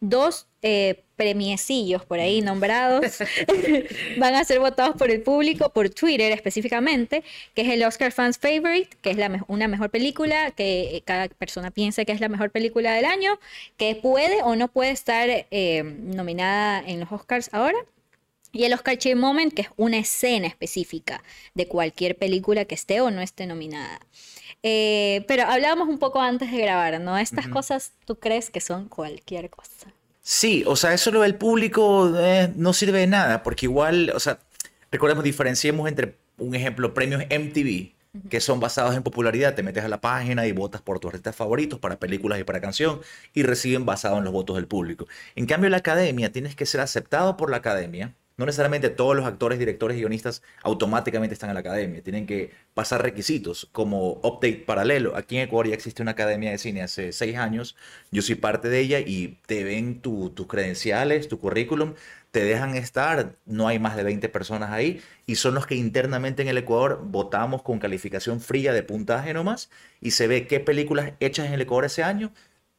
[0.00, 3.18] dos eh, premiecillos por ahí nombrados
[4.18, 7.22] van a ser votados por el público, por Twitter específicamente,
[7.54, 11.02] que es el Oscar Fans Favorite, que es la me- una mejor película, que eh,
[11.04, 13.38] cada persona piensa que es la mejor película del año,
[13.76, 17.78] que puede o no puede estar eh, nominada en los Oscars ahora.
[18.52, 21.24] Y el Oscar Cheer Moment, que es una escena específica
[21.54, 23.98] de cualquier película que esté o no esté nominada.
[24.62, 27.18] Eh, pero hablábamos un poco antes de grabar, ¿no?
[27.18, 29.92] Estas cosas tú crees que son cualquier cosa.
[30.26, 34.20] Sí, o sea, eso lo del público eh, no sirve de nada, porque igual, o
[34.20, 34.38] sea,
[34.90, 37.92] recordemos, diferenciemos entre, un ejemplo, premios MTV,
[38.30, 41.36] que son basados en popularidad, te metes a la página y votas por tus artistas
[41.36, 43.00] favoritos para películas y para canción,
[43.34, 45.06] y reciben basado en los votos del público.
[45.36, 48.14] En cambio, la academia, tienes que ser aceptado por la academia.
[48.36, 52.02] No necesariamente todos los actores, directores y guionistas automáticamente están en la academia.
[52.02, 55.16] Tienen que pasar requisitos como update paralelo.
[55.16, 57.76] Aquí en Ecuador ya existe una academia de cine hace seis años.
[58.10, 61.94] Yo soy parte de ella y te ven tu- tus credenciales, tu currículum,
[62.30, 63.36] te dejan estar.
[63.46, 67.00] No hay más de 20 personas ahí y son los que internamente en el Ecuador
[67.04, 69.70] votamos con calificación fría de puntaje nomás
[70.00, 72.32] y se ve qué películas hechas en el Ecuador ese año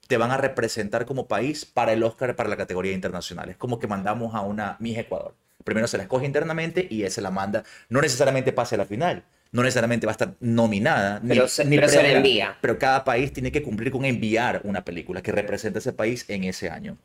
[0.07, 3.49] te van a representar como país para el Oscar para la categoría internacional.
[3.49, 5.35] Es como que mandamos a una Miss Ecuador.
[5.65, 7.63] Primero se la escoge internamente y esa la manda.
[7.89, 9.23] No necesariamente pase a la final.
[9.51, 11.19] No necesariamente va a estar nominada.
[11.21, 12.57] ni- Pero se- ni pero se la envía.
[12.61, 16.23] Pero cada país tiene que cumplir con enviar una película que represente a ese país
[16.29, 16.97] en ese año.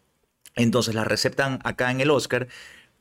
[0.57, 2.47] Entonces la receptan acá en el Oscar.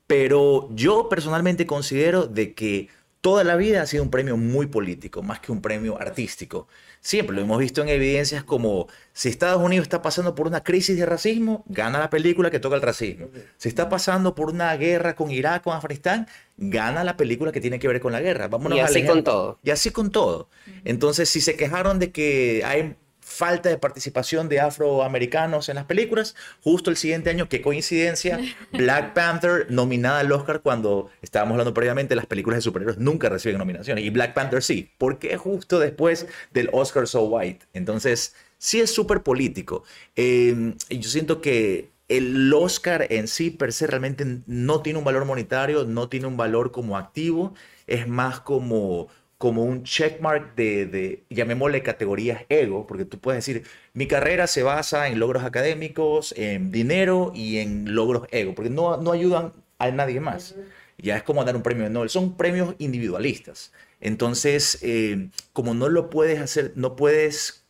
[0.07, 2.87] Pero yo personalmente considero de que
[3.21, 6.67] toda la vida ha sido un premio muy político, más que un premio artístico.
[7.01, 10.97] Siempre lo hemos visto en evidencias como si Estados Unidos está pasando por una crisis
[10.97, 13.27] de racismo, gana la película que toca el racismo.
[13.57, 17.79] Si está pasando por una guerra con Irak, con Afganistán, gana la película que tiene
[17.79, 18.49] que ver con la guerra.
[18.49, 19.59] Vámonos Y así con todo.
[19.63, 20.49] Y así con todo.
[20.83, 22.95] Entonces, si se quejaron de que hay
[23.39, 28.37] falta de participación de afroamericanos en las películas, justo el siguiente año, qué coincidencia,
[28.73, 33.57] Black Panther nominada al Oscar cuando estábamos hablando previamente, las películas de superhéroes nunca reciben
[33.57, 37.65] nominaciones y Black Panther sí, porque justo después del Oscar So White.
[37.71, 39.85] Entonces, sí es súper político.
[40.17, 45.05] Eh, y yo siento que el Oscar en sí per se realmente no tiene un
[45.05, 47.53] valor monetario, no tiene un valor como activo,
[47.87, 49.07] es más como,
[49.39, 54.63] como un checkmark de, de, llamémosle categorías ego, porque tú puedes decir, mi carrera se
[54.63, 59.91] basa en logros académicos, en dinero y en logros ego, porque no, no ayudan a
[59.91, 60.55] nadie más.
[60.97, 63.71] Ya es como dar un premio Nobel, son premios individualistas.
[64.01, 67.63] Entonces, eh, como no lo puedes hacer, no puedes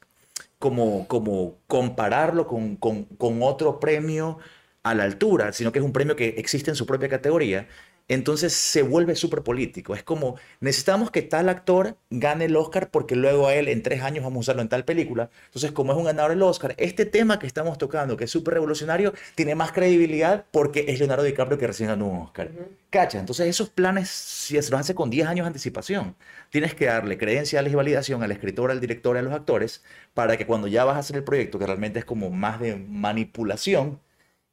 [0.57, 4.39] como, como compararlo con, con, con otro premio
[4.81, 7.67] a la altura, sino que es un premio que existe en su propia categoría,
[8.09, 9.93] entonces se vuelve súper político.
[9.93, 14.01] Es como, necesitamos que tal actor gane el Oscar porque luego a él en tres
[14.01, 15.29] años vamos a usarlo en tal película.
[15.45, 18.55] Entonces, como es un ganador del Oscar, este tema que estamos tocando, que es súper
[18.55, 22.49] revolucionario, tiene más credibilidad porque es Leonardo DiCaprio que recién ganó un Oscar.
[22.89, 26.15] Cacha, entonces esos planes, si se los hace con 10 años de anticipación,
[26.49, 29.83] tienes que darle credenciales y validación al escritor, al director y a los actores
[30.15, 32.75] para que cuando ya vas a hacer el proyecto, que realmente es como más de
[32.75, 33.99] manipulación,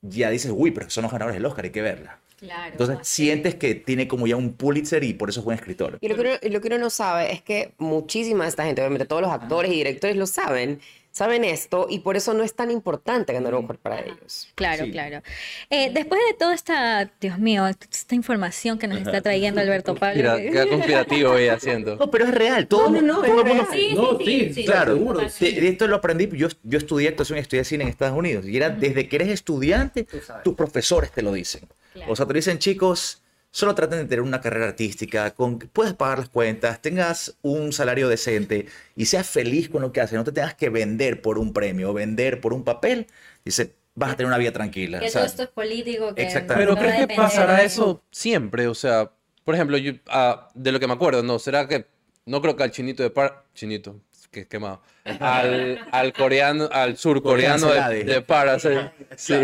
[0.02, 2.20] ya dices, uy, pero son los ganadores del Oscar, hay que verla.
[2.36, 2.72] Claro.
[2.72, 5.98] Entonces sientes que tiene como ya un Pulitzer y por eso es buen escritor.
[6.00, 8.64] Y lo que, uno, y lo que uno no sabe es que muchísima de esta
[8.64, 10.80] gente, obviamente todos los actores y directores lo saben,
[11.16, 14.48] saben esto y por eso no es tan importante ganar un Oscar para ellos.
[14.54, 14.90] Claro, Sí.
[14.90, 15.22] claro.
[15.70, 20.16] Eh, después de toda esta, Dios mío, esta información que nos está trayendo Alberto Pablo.
[20.16, 21.96] Mira, queda conspirativo ahí haciendo.
[21.96, 22.66] No, pero es real.
[22.66, 23.94] Todo, No, no, no, todo es.
[23.94, 25.20] No, sí, Claro, seguro.
[25.22, 26.28] esto lo aprendí.
[26.36, 28.44] Yo, yo estudié actuación y estudié cine en Estados Unidos.
[28.46, 30.06] Y era desde que eres estudiante,
[30.44, 31.62] tus profesores te lo dicen.
[31.94, 32.12] Claro.
[32.12, 33.22] O sea, te dicen, chicos,
[33.56, 37.72] solo traten de tener una carrera artística, con que puedas pagar las cuentas, tengas un
[37.72, 40.14] salario decente y seas feliz con lo que haces.
[40.14, 43.06] No te tengas que vender por un premio o vender por un papel.
[43.46, 45.00] Dice, vas a tener una vida tranquila.
[45.00, 46.14] Que O sea, todo esto es político.
[46.14, 46.66] Que Exactamente.
[46.66, 48.66] Pero no ¿crees que pasará eso siempre?
[48.66, 49.10] O sea,
[49.42, 51.86] por ejemplo, yo, ah, de lo que me acuerdo, no, será que
[52.26, 53.46] no creo que al chinito de par...
[53.54, 54.80] Chinito, que quemado.
[55.20, 58.90] Al, al coreano, al surcoreano de, de Parasite.
[59.16, 59.34] Sí.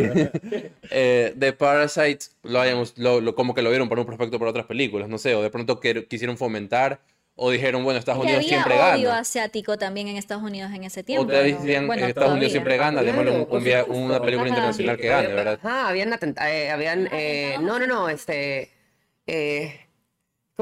[0.90, 4.50] Eh, de Parasite lo hayamos, lo, lo- como que lo vieron por un prospecto para
[4.50, 7.00] otras películas, no sé, o de pronto que- quisieron fomentar,
[7.34, 9.18] o dijeron, bueno, Estados Unidos había siempre odio gana.
[9.20, 11.26] asiático también en Estados Unidos en ese O tiempo.
[11.28, 11.42] te ¿no?
[11.58, 12.34] decían, Bueno, Estados todavía.
[12.34, 14.48] Unidos siempre gana, un- Claro, un por una película Ajá.
[14.48, 15.58] internacional que gane, ¿verdad?
[15.62, 18.70] Ajá, habían, eh, habían eh, no, no, no, este,
[19.26, 19.80] eh,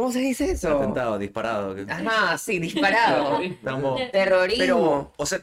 [0.01, 0.79] ¿cómo se dice eso?
[0.79, 1.77] atentado, disparado.
[1.89, 3.41] Ajá, sí, disparado.
[3.43, 4.59] Estamos- Terrorismo.
[4.65, 5.41] Pero, o sea,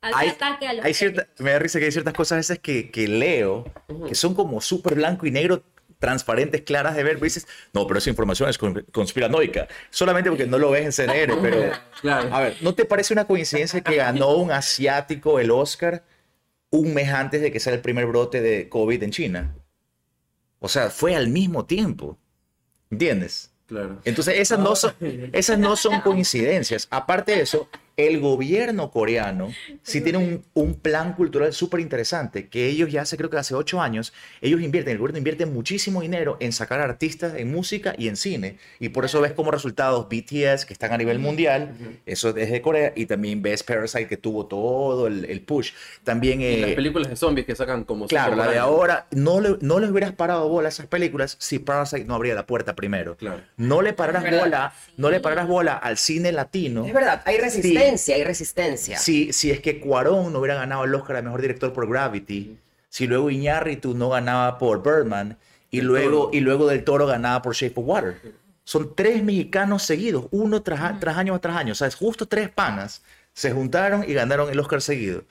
[0.00, 2.58] hay, ataque a los hay cierta, me da risa que hay ciertas cosas a veces
[2.60, 3.64] que, que leo
[4.08, 5.62] que son como súper blanco y negro,
[5.98, 7.14] transparentes, claras de ver.
[7.14, 9.66] pero dices, no, pero esa información es con- conspiranoica.
[9.90, 11.72] Solamente porque no lo ves en CNN, pero.
[12.00, 12.34] Claro.
[12.34, 16.02] A ver, ¿no te parece una coincidencia que ganó un asiático el Oscar
[16.70, 19.54] un mes antes de que sea el primer brote de COVID en China?
[20.60, 22.18] O sea, fue al mismo tiempo.
[22.90, 23.52] ¿Entiendes?
[23.66, 23.98] Claro.
[24.04, 24.94] Entonces, esas no son,
[25.32, 26.86] esas no son coincidencias.
[26.90, 32.66] Aparte de eso, el gobierno coreano sí tiene un, un plan cultural súper interesante, que
[32.66, 36.36] ellos ya hace, creo que hace ocho años, ellos invierten, el gobierno invierte muchísimo dinero
[36.40, 38.58] en sacar artistas en música y en cine.
[38.80, 42.60] Y por eso ves como resultados BTS, que están a nivel mundial, eso es de
[42.60, 45.72] Corea, y también ves Parasite, que tuvo todo el, el push.
[46.04, 46.42] También...
[46.42, 49.56] Y las eh, películas de zombies que sacan como Claro, la de ahora, no le,
[49.62, 53.16] no les hubieras parado bola a esas películas si Parasite no abría la puerta primero.
[53.16, 53.40] Claro.
[53.56, 54.38] No le verdad.
[54.38, 56.84] bola, no le pararas bola al cine latino.
[56.84, 57.85] Es verdad, hay resistencia, hay
[58.24, 58.98] resistencia.
[58.98, 62.58] Si, si es que Cuarón no hubiera ganado el Oscar a Mejor Director por Gravity,
[62.88, 65.38] si luego Iñárritu no ganaba por Birdman,
[65.70, 68.20] y luego, y luego Del Toro ganaba por Shape of Water.
[68.64, 71.72] Son tres mexicanos seguidos, uno tras, tras año tras año.
[71.72, 73.02] O sea, es justo tres panas
[73.36, 75.24] se juntaron y ganaron el Oscar seguido.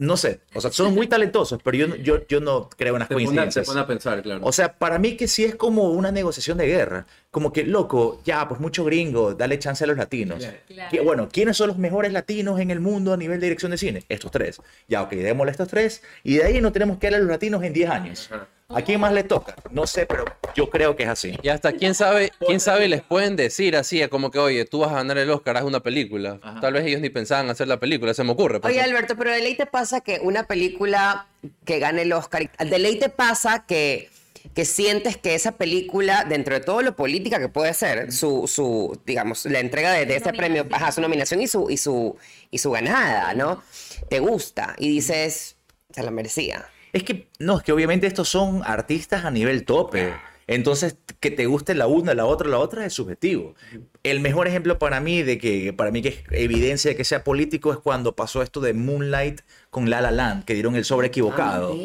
[0.00, 3.00] No sé, o sea, son muy talentosos, pero yo, no- yo, yo no creo en
[3.00, 3.66] las Te pone, te coincidencias.
[3.66, 4.40] pone a pensar, claro.
[4.42, 7.06] O sea, para mí que sí es como una negociación de guerra.
[7.30, 10.42] Como que, loco, ya, pues mucho gringo, dale chance a los latinos.
[10.68, 10.90] Claro.
[10.90, 13.76] Que, bueno, ¿quiénes son los mejores latinos en el mundo a nivel de dirección de
[13.78, 14.04] cine?
[14.08, 14.60] Estos tres.
[14.88, 16.02] Ya, ok, démosle a estos tres.
[16.24, 18.30] Y de ahí no tenemos que darle a los latinos en 10 años.
[18.72, 19.56] ¿A quién más le toca?
[19.70, 21.36] No sé, pero yo creo que es así.
[21.42, 24.92] Y hasta quién sabe, quién sabe les pueden decir así, como que, oye, tú vas
[24.92, 26.38] a ganar el Oscar, haz una película.
[26.60, 28.60] Tal vez ellos ni pensaban hacer la película, se me ocurre.
[28.60, 28.72] pues.
[28.72, 31.26] Oye, Alberto, pero de ley te pasa que una película
[31.64, 34.08] que gane el Oscar, de ley te pasa que,
[34.54, 39.00] que sientes que esa película, dentro de todo lo política que puede ser, su, su
[39.04, 42.16] digamos, la entrega de, de ese premio, ajá, su nominación y su, y su,
[42.52, 43.62] y su ganada, ¿no?
[44.08, 45.56] Te gusta y dices,
[45.92, 46.68] se la merecía.
[46.92, 50.12] Es que, no, es que obviamente estos son artistas a nivel tope.
[50.50, 53.54] Entonces, que te guste la una, la otra, la otra es subjetivo.
[54.02, 57.22] El mejor ejemplo para mí de que, para mí que es evidencia de que sea
[57.22, 61.06] político es cuando pasó esto de Moonlight con La La Land, que dieron el sobre
[61.06, 61.76] equivocado.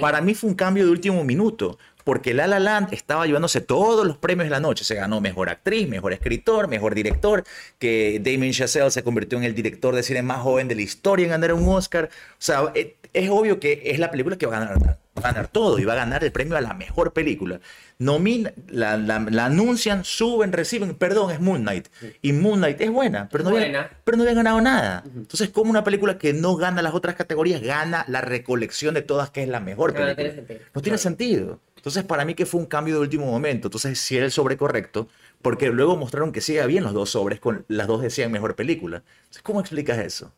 [0.00, 4.06] Para mí fue un cambio de último minuto, porque La La Land estaba llevándose todos
[4.06, 4.84] los premios de la noche.
[4.84, 7.44] Se ganó mejor actriz, mejor escritor, mejor director,
[7.78, 11.24] que Damien Chazelle se convirtió en el director de cine más joven de la historia
[11.24, 12.08] en ganar un Oscar.
[12.32, 15.20] O sea, eh, es obvio que es la película que va a ganar, va a
[15.20, 17.60] ganar todo y va a ganar el premio a la mejor película.
[17.98, 21.88] Nomina, la, la- la anuncian, suben, reciben, perdón, es Moon Knight.
[22.22, 25.04] Y Moon Knight es buena, pero no, había, pero no había ganado nada.
[25.16, 29.30] Entonces, como una película que no gana las otras categorías, gana la recolección de todas
[29.30, 30.16] que es la mejor No, no película?
[30.16, 30.60] tiene sentido.
[30.74, 31.60] No tiene sentido.
[31.76, 33.68] Entonces, para mí que fue un cambio de último momento.
[33.68, 35.06] Entonces, si era el sobre correcto,
[35.42, 39.02] porque luego mostraron que sí bien los dos sobres, con las dos decían mejor película.
[39.18, 40.32] Entonces, ¿cómo explicas eso?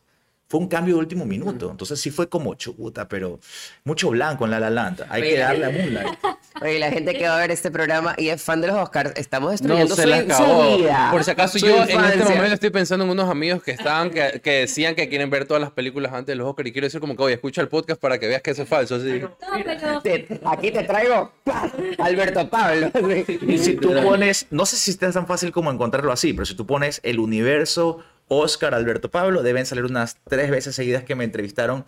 [0.49, 1.69] Fue un cambio de último minuto.
[1.69, 3.39] Entonces, sí fue como chuta, pero
[3.83, 5.05] mucho blanco en La La Land.
[5.09, 6.19] Hay Oye, que darle a Moonlight.
[6.61, 9.11] Oye, la gente que va a ver este programa y es fan de los Oscars,
[9.17, 10.77] estamos No, destruyendo se su, la su acabó.
[10.77, 11.09] vida.
[11.11, 12.25] Por si acaso, su yo en este infancia.
[12.35, 15.61] momento estoy pensando en unos amigos que estaban, que, que decían que quieren ver todas
[15.61, 16.69] las películas antes de los Oscars.
[16.69, 18.69] Y quiero decir, como que, oye, escucha el podcast para que veas que eso es
[18.69, 18.95] falso.
[18.95, 19.19] Así.
[19.19, 21.69] No, pero Te- aquí te traigo ¡pah!
[21.99, 22.89] Alberto Pablo.
[23.47, 26.55] Y si tú pones, no sé si es tan fácil como encontrarlo así, pero si
[26.55, 31.23] tú pones el universo Oscar Alberto Pablo, deben salir unas tres veces seguidas que me
[31.23, 31.85] entrevistaron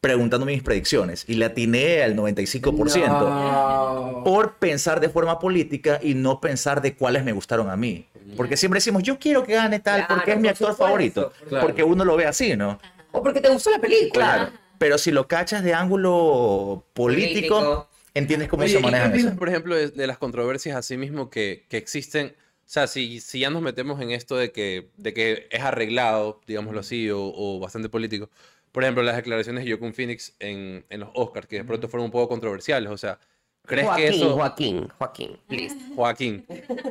[0.00, 6.40] preguntándome mis predicciones y la atiné al 95% por pensar de forma política y no
[6.40, 8.08] pensar de cuáles me gustaron a mí.
[8.36, 10.84] Porque siempre decimos, yo quiero que gane tal Claro, porque es mi por actor supuesto,
[10.84, 11.32] favorito.
[11.48, 11.66] claro.
[11.66, 12.78] Porque uno lo ve así, ¿no?
[13.12, 14.24] O porque te gustó la película.
[14.34, 14.52] Claro.
[14.78, 17.88] Pero si lo cachas de ángulo político, Político.
[18.14, 19.38] entiendes cómo Oye, se ¿y manejan qué opinas, eso.
[19.38, 22.34] por ejemplo, de, de las controversias así mismo que, que existen?
[22.64, 26.40] O sea, si, si ya nos metemos en esto de que, de que es arreglado,
[26.46, 28.30] digámoslo así, o, o bastante político.
[28.72, 32.06] Por ejemplo, las declaraciones de Joaquin Phoenix en, en los Oscars, que de pronto fueron
[32.06, 32.90] un poco controversiales.
[32.90, 33.18] O sea,
[33.66, 34.34] ¿crees Joaquín, que eso...
[34.34, 35.76] Joaquín, Joaquín, please.
[35.94, 36.46] Joaquín,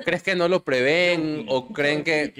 [0.05, 2.33] ¿crees que no lo prevén o creen que...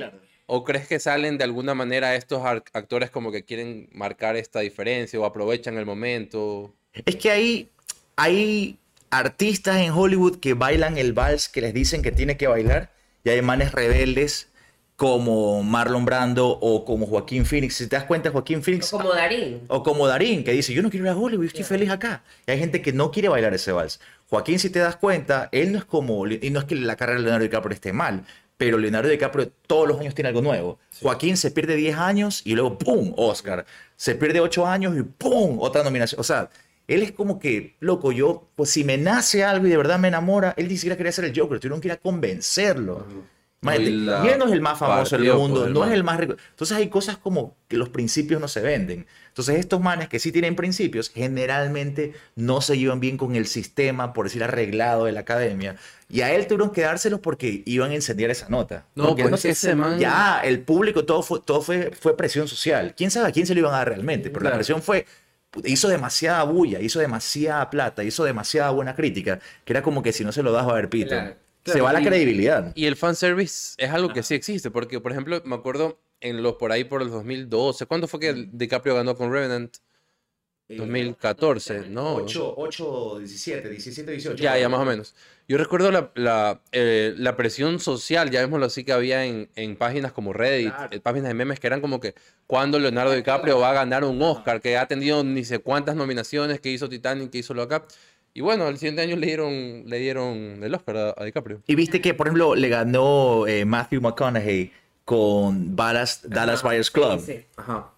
[0.54, 5.18] ¿O crees que salen de alguna manera estos actores como que quieren marcar esta diferencia
[5.18, 6.74] o aprovechan el momento?
[7.06, 7.70] Es que hay,
[8.18, 8.78] hay
[9.12, 12.92] artistas en Hollywood que bailan el vals que les dicen que tiene que bailar
[13.24, 14.50] y hay manes rebeldes
[14.96, 17.76] como Marlon Brando o como Joaquín Phoenix.
[17.76, 19.62] Si te das cuenta, Joaquín Phoenix Como Darín.
[19.68, 22.24] o como Darín, que dice, yo no quiero ir a Hollywood, yo estoy feliz acá.
[22.46, 24.00] Y hay gente que no quiere bailar ese vals.
[24.30, 27.18] Joaquín, si te das cuenta, él no es como, y no es que la carrera
[27.18, 28.26] de Leonardo DiCaprio esté mal,
[28.58, 30.78] pero Leonardo DiCaprio todos los años tiene algo nuevo.
[31.02, 33.66] Joaquín se pierde 10 años y luego, ¡pum!, Oscar.
[33.96, 36.22] Se pierde 8 años y ¡pum!, otra nominación.
[36.22, 36.52] O sea,
[36.94, 40.08] él es como que, loco, yo, pues si me nace algo y de verdad me
[40.10, 43.06] enamora, él ni siquiera quería ser el Joker, tuvieron que ir a convencerlo.
[44.26, 46.36] Y él no es el más famoso del mundo, el no es el más rico.
[46.50, 49.06] Entonces hay cosas como que los principios no se venden.
[49.28, 54.14] Entonces estos manes que sí tienen principios generalmente no se llevan bien con el sistema,
[54.14, 55.76] por decir arreglado de la academia.
[56.10, 58.88] Y a él tuvieron que dárselos porque iban a encender esa nota.
[58.96, 62.18] No, Porque pues no se- ese man- Ya, el público, todo fue, todo fue, fue
[62.18, 62.96] presión social.
[62.98, 64.32] ¿Quién sabe a quién se lo iban a dar realmente?
[64.32, 65.06] Pero la presión fue
[65.66, 70.24] hizo demasiada bulla, hizo demasiada plata, hizo demasiada buena crítica, que era como que si
[70.24, 70.90] no se lo das a ver.
[70.90, 71.36] Claro.
[71.66, 72.72] Se va la y- credibilidad.
[72.76, 76.56] Y el fanservice es algo que sí existe, porque, por ejemplo, me acuerdo en los
[76.56, 79.78] por ahí por el 2012, ¿cuándo fue que DiCaprio ganó con Revenant?
[80.78, 82.16] 2014, ¿no?
[82.16, 84.44] 8, 8, 17, 17, 18.
[84.44, 85.14] Ya, ya más o menos.
[85.48, 89.76] Yo recuerdo la, la, eh, la presión social, ya lo así, que había en, en
[89.76, 90.96] páginas como Reddit, Claro.
[90.96, 92.16] eh, páginas de memes que eran como que
[92.48, 96.62] cuando Leonardo DiCaprio va a ganar un Oscar, que ha tenido ni sé cuántas nominaciones,
[96.62, 97.84] que hizo Titanic, que hizo lo acá.
[98.34, 101.62] Y bueno, el siguiente año le dieron, le dieron el Oscar a, a DiCaprio.
[101.68, 104.72] Y viste que, por ejemplo, le ganó eh, Matthew McConaughey
[105.04, 107.20] con Dallas, Dallas Buyers Club.
[107.20, 107.46] Sí, sí.
[107.58, 107.92] Ajá.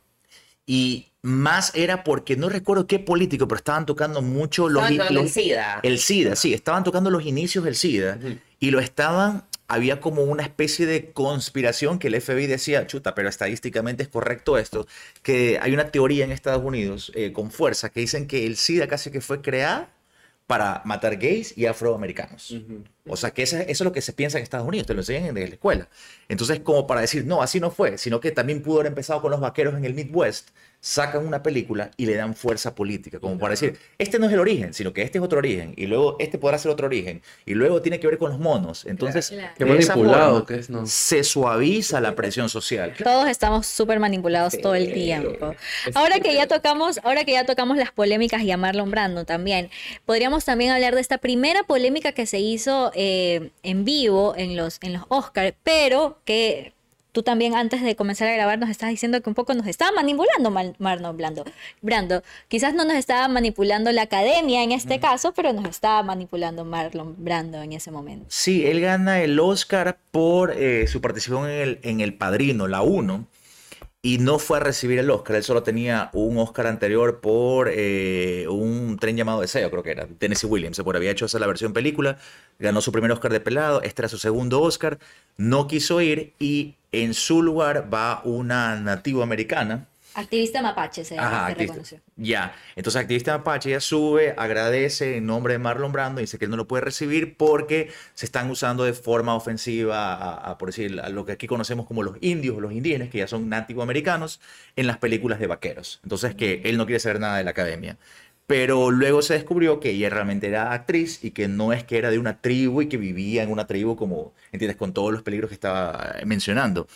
[0.66, 5.24] Y más era porque no recuerdo qué político, pero estaban tocando mucho los, Estaban los-
[5.24, 5.80] el SIDA.
[5.82, 8.20] El SIDA, sí, estaban tocando los inicios del SIDA
[8.60, 13.30] y lo estaban, había como una especie de conspiración que el FBI decía, chuta, pero
[13.30, 14.86] estadísticamente es correcto esto,
[15.22, 18.88] que hay una teoría en Estados Unidos eh, con fuerza que dicen que el SIDA
[18.90, 19.88] casi que fue creado
[20.46, 22.54] para matar gays y afroamericanos.
[23.08, 25.00] O sea, que eso, eso es lo que se piensa en Estados Unidos, te lo
[25.00, 25.88] enseñan desde la escuela.
[26.28, 29.32] Entonces, como para decir, no, así no fue, sino que también pudo haber empezado con
[29.32, 30.50] los vaqueros en el Midwest,
[30.84, 34.40] sacan una película y le dan fuerza política, como para decir, este no es el
[34.40, 37.54] origen, sino que este es otro origen, y luego este podrá ser otro origen, y
[37.54, 38.86] luego tiene que ver con los monos.
[38.86, 39.54] Entonces, Claro.
[39.58, 40.86] Qué de esa manipulado forma, que es, ¿no?
[40.86, 42.94] se suaviza la presión social.
[43.02, 45.56] Todos estamos súper manipulados todo el tiempo.
[45.94, 49.70] Ahora que ya tocamos, ahora que ya tocamos las polémicas y a Marlon Brando también,
[50.06, 54.80] podríamos también hablar de esta primera polémica que se hizo eh, en vivo en los,
[54.82, 56.73] en los Oscars, pero que
[57.14, 59.92] tú también antes de comenzar a grabar nos estabas diciendo que un poco nos estaba
[59.94, 61.46] manipulando Marlon Brando.
[61.82, 62.24] Brando.
[62.50, 67.16] Quizás no nos estaba manipulando la academia en este caso, pero nos estaba manipulando Marlon
[67.18, 68.26] Brando en ese momento.
[68.30, 72.82] Sí, él gana el Oscar por eh, su participación en el, en el Padrino, la
[72.82, 73.28] 1,
[74.06, 75.38] y no fue a recibir el Oscar.
[75.38, 80.08] Él solo tenía un Oscar anterior por eh, un tren llamado Deseo, creo que era,
[80.08, 82.18] Tennessee Williams, por había hecho esa la versión película,
[82.60, 85.00] ganó su primer Oscar de pelado, este era su segundo Oscar,
[85.38, 89.88] no quiso ir y en su lugar va una nativa americana.
[90.14, 91.74] Activista mapache se, Ajá, se activista.
[91.74, 92.02] reconoció.
[92.16, 96.52] Ya, entonces activista Mapache ya sube, agradece en nombre de Marlon Brando, dice que él
[96.52, 101.00] no lo puede recibir porque se están usando de forma ofensiva a, a, por decir,
[101.02, 104.42] a lo que aquí conocemos como los indios, los indígenas, que ya son nativoamericanos,
[104.76, 106.00] en las películas de vaqueros.
[106.04, 107.98] Entonces que él no quiere saber nada de la academia.
[108.46, 112.12] Pero luego se descubrió que ella realmente era actriz y que no es que era
[112.12, 114.76] de una tribu y que vivía en una tribu como, ¿entiendes?
[114.78, 116.88] Con todos los peligros que estaba mencionando.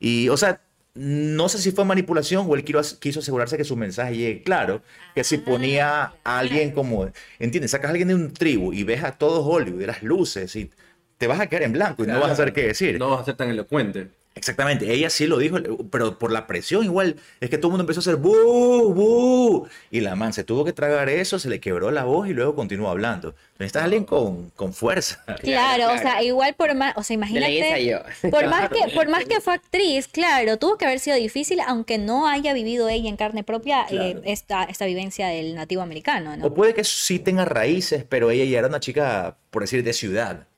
[0.00, 0.62] Y, o sea,
[0.94, 4.80] no sé si fue manipulación o él quiso, quiso asegurarse que su mensaje llegue claro,
[5.14, 7.72] que si ponía a alguien como, ¿entiendes?
[7.72, 10.70] Sacas a alguien de una tribu y ves a todo Hollywood, y las luces y
[11.18, 12.98] te vas a quedar en blanco y no vas a saber qué decir.
[12.98, 14.08] No vas a ser tan elocuente.
[14.36, 15.58] Exactamente, ella sí lo dijo,
[15.92, 19.68] pero por la presión igual, es que todo el mundo empezó a hacer bu, bu,
[19.92, 22.56] y la man se tuvo que tragar eso, se le quebró la voz y luego
[22.56, 23.36] continuó hablando.
[23.56, 25.24] Necesitas alguien con, con fuerza.
[25.40, 28.00] Claro, o sea, igual por más, o sea, imagínate, yo.
[28.30, 31.96] por más que por más que fue actriz, claro, tuvo que haber sido difícil, aunque
[31.98, 36.46] no haya vivido ella en carne propia eh, esta, esta vivencia del nativo americano, ¿no?
[36.46, 39.92] O puede que sí tenga raíces, pero ella ya era una chica, por decir, de
[39.92, 40.48] ciudad.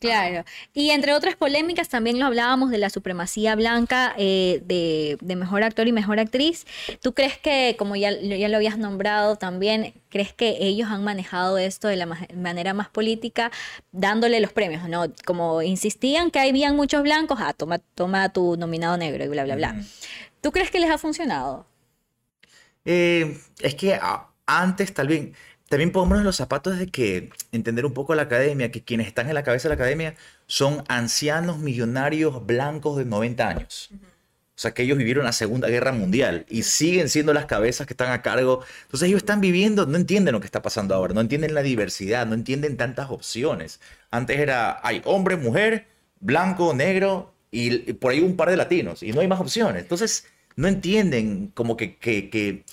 [0.00, 0.44] Claro.
[0.74, 5.62] Y entre otras polémicas también lo hablábamos de la supremacía blanca eh, de, de mejor
[5.62, 6.66] actor y mejor actriz.
[7.00, 11.56] ¿Tú crees que, como ya, ya lo habías nombrado también, crees que ellos han manejado
[11.58, 13.50] esto de la ma- manera más política,
[13.92, 15.06] dándole los premios, ¿no?
[15.24, 19.56] Como insistían que habían muchos blancos, ah, toma, toma tu nominado negro y bla, bla,
[19.56, 19.74] bla.
[20.42, 21.66] ¿Tú crees que les ha funcionado?
[22.84, 25.28] Eh, es que a- antes tal vez,
[25.68, 29.34] también pongámonos los zapatos de que entender un poco la academia, que quienes están en
[29.34, 30.14] la cabeza de la academia
[30.46, 33.90] son ancianos millonarios blancos de 90 años.
[34.60, 37.94] O sea, que ellos vivieron la Segunda Guerra Mundial y siguen siendo las cabezas que
[37.94, 38.62] están a cargo.
[38.82, 42.26] Entonces ellos están viviendo, no entienden lo que está pasando ahora, no entienden la diversidad,
[42.26, 43.80] no entienden tantas opciones.
[44.10, 45.86] Antes era, hay hombre, mujer,
[46.20, 49.80] blanco, negro y, y por ahí un par de latinos y no hay más opciones.
[49.80, 52.64] Entonces no entienden como que, que, que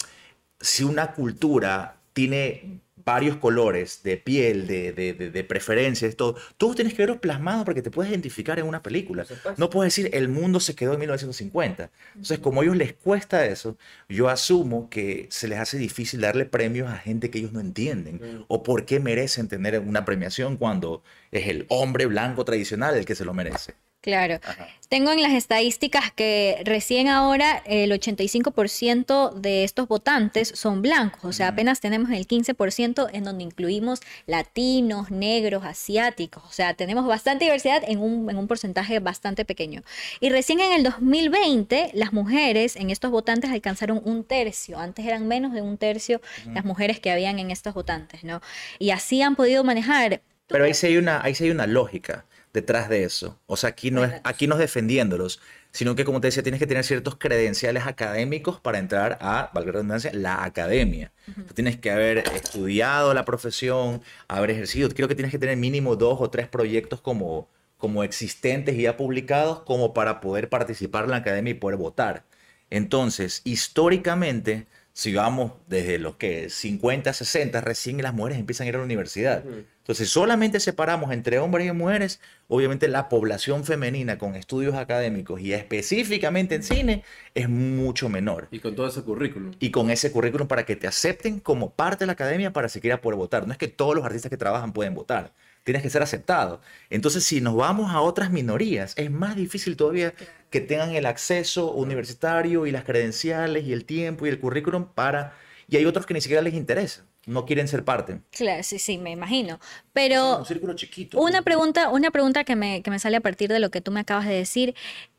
[0.60, 6.76] si una cultura tiene varios colores de piel, de, de, de, de preferencias, todo, todo
[6.76, 9.26] tienes que verlo plasmado para que te puedas identificar en una película.
[9.56, 11.90] No puedes decir, el mundo se quedó en 1950.
[12.16, 13.78] Entonces, como a ellos les cuesta eso,
[14.10, 18.44] yo asumo que se les hace difícil darle premios a gente que ellos no entienden.
[18.50, 21.02] O por qué merecen tener una premiación cuando
[21.32, 23.76] es el hombre blanco tradicional el que se lo merece.
[24.02, 24.40] Claro.
[24.44, 24.68] Ajá.
[24.90, 31.34] Tengo en las estadísticas que recién ahora el 85% de estos votantes son blancos, o
[31.34, 37.44] sea, apenas tenemos el 15% en donde incluimos latinos, negros, asiáticos, o sea, tenemos bastante
[37.44, 39.84] diversidad en un, en un porcentaje bastante pequeño.
[40.22, 45.28] Y recién en el 2020 las mujeres en estos votantes alcanzaron un tercio, antes eran
[45.28, 46.22] menos de un tercio
[46.54, 48.42] las mujeres que habían en estos votantes, ¿no?
[48.80, 50.22] Y así han podido manejar.
[50.48, 52.24] Pero ahí sí hay una, ahí sí hay una lógica
[52.58, 53.40] detrás de eso.
[53.46, 55.40] O sea, aquí no es, aquí no es defendiéndolos,
[55.72, 59.68] sino que como te decía, tienes que tener ciertos credenciales académicos para entrar a, valga
[59.68, 61.12] la redundancia, la academia.
[61.48, 64.90] Tú tienes que haber estudiado la profesión, haber ejercido.
[64.90, 67.48] Creo que tienes que tener mínimo dos o tres proyectos como,
[67.78, 72.26] como existentes y ya publicados como para poder participar en la academia y poder votar.
[72.72, 78.76] Entonces, históricamente, si vamos desde los que 50, 60, recién las mujeres empiezan a ir
[78.76, 79.44] a la universidad.
[79.88, 82.20] Entonces, solamente separamos entre hombres y mujeres,
[82.50, 88.50] obviamente la población femenina con estudios académicos y específicamente en cine es mucho menor.
[88.52, 89.54] Y con todo ese currículum.
[89.62, 93.00] Y con ese currículum para que te acepten como parte de la academia para siquiera
[93.00, 93.48] poder votar.
[93.48, 95.32] No es que todos los artistas que trabajan pueden votar.
[95.64, 96.60] Tienes que ser aceptado.
[96.90, 100.14] Entonces, si nos vamos a otras minorías, es más difícil todavía
[100.50, 105.34] que tengan el acceso universitario y las credenciales y el tiempo y el currículum para...
[105.68, 107.06] Y hay otros que ni siquiera les interesa.
[107.26, 108.22] No quieren ser parte.
[108.32, 109.60] Claro, sí, sí, me imagino.
[109.92, 111.20] Pero Un círculo chiquito.
[111.20, 113.92] Una pregunta, una pregunta que me, que me sale a partir de lo que tú
[113.92, 114.76] me acabas de decir.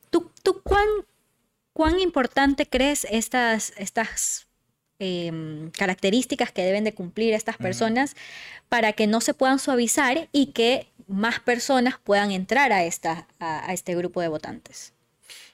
[0.08, 0.86] ¿Tú, tú cuán,
[1.74, 4.46] cuán importante crees estas, estas
[4.98, 8.16] em, características que deben de cumplir estas personas
[8.70, 13.68] para que no se puedan suavizar y que más personas puedan entrar a, esta, a,
[13.68, 14.94] a este grupo de votantes?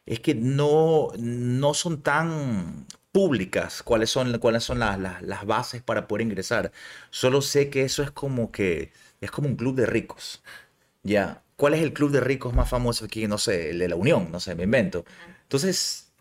[0.07, 5.81] es que no, no son tan públicas cuáles son, cuáles son las, las, las bases
[5.83, 6.73] para poder ingresar.
[7.11, 10.43] Solo sé que eso es como que es como un club de ricos.
[11.05, 13.29] Ya, ¿cuál es el club de ricos más famoso aquí?
[13.29, 15.05] No sé, el de la Unión, no sé, me invento.
[15.43, 16.12] Entonces,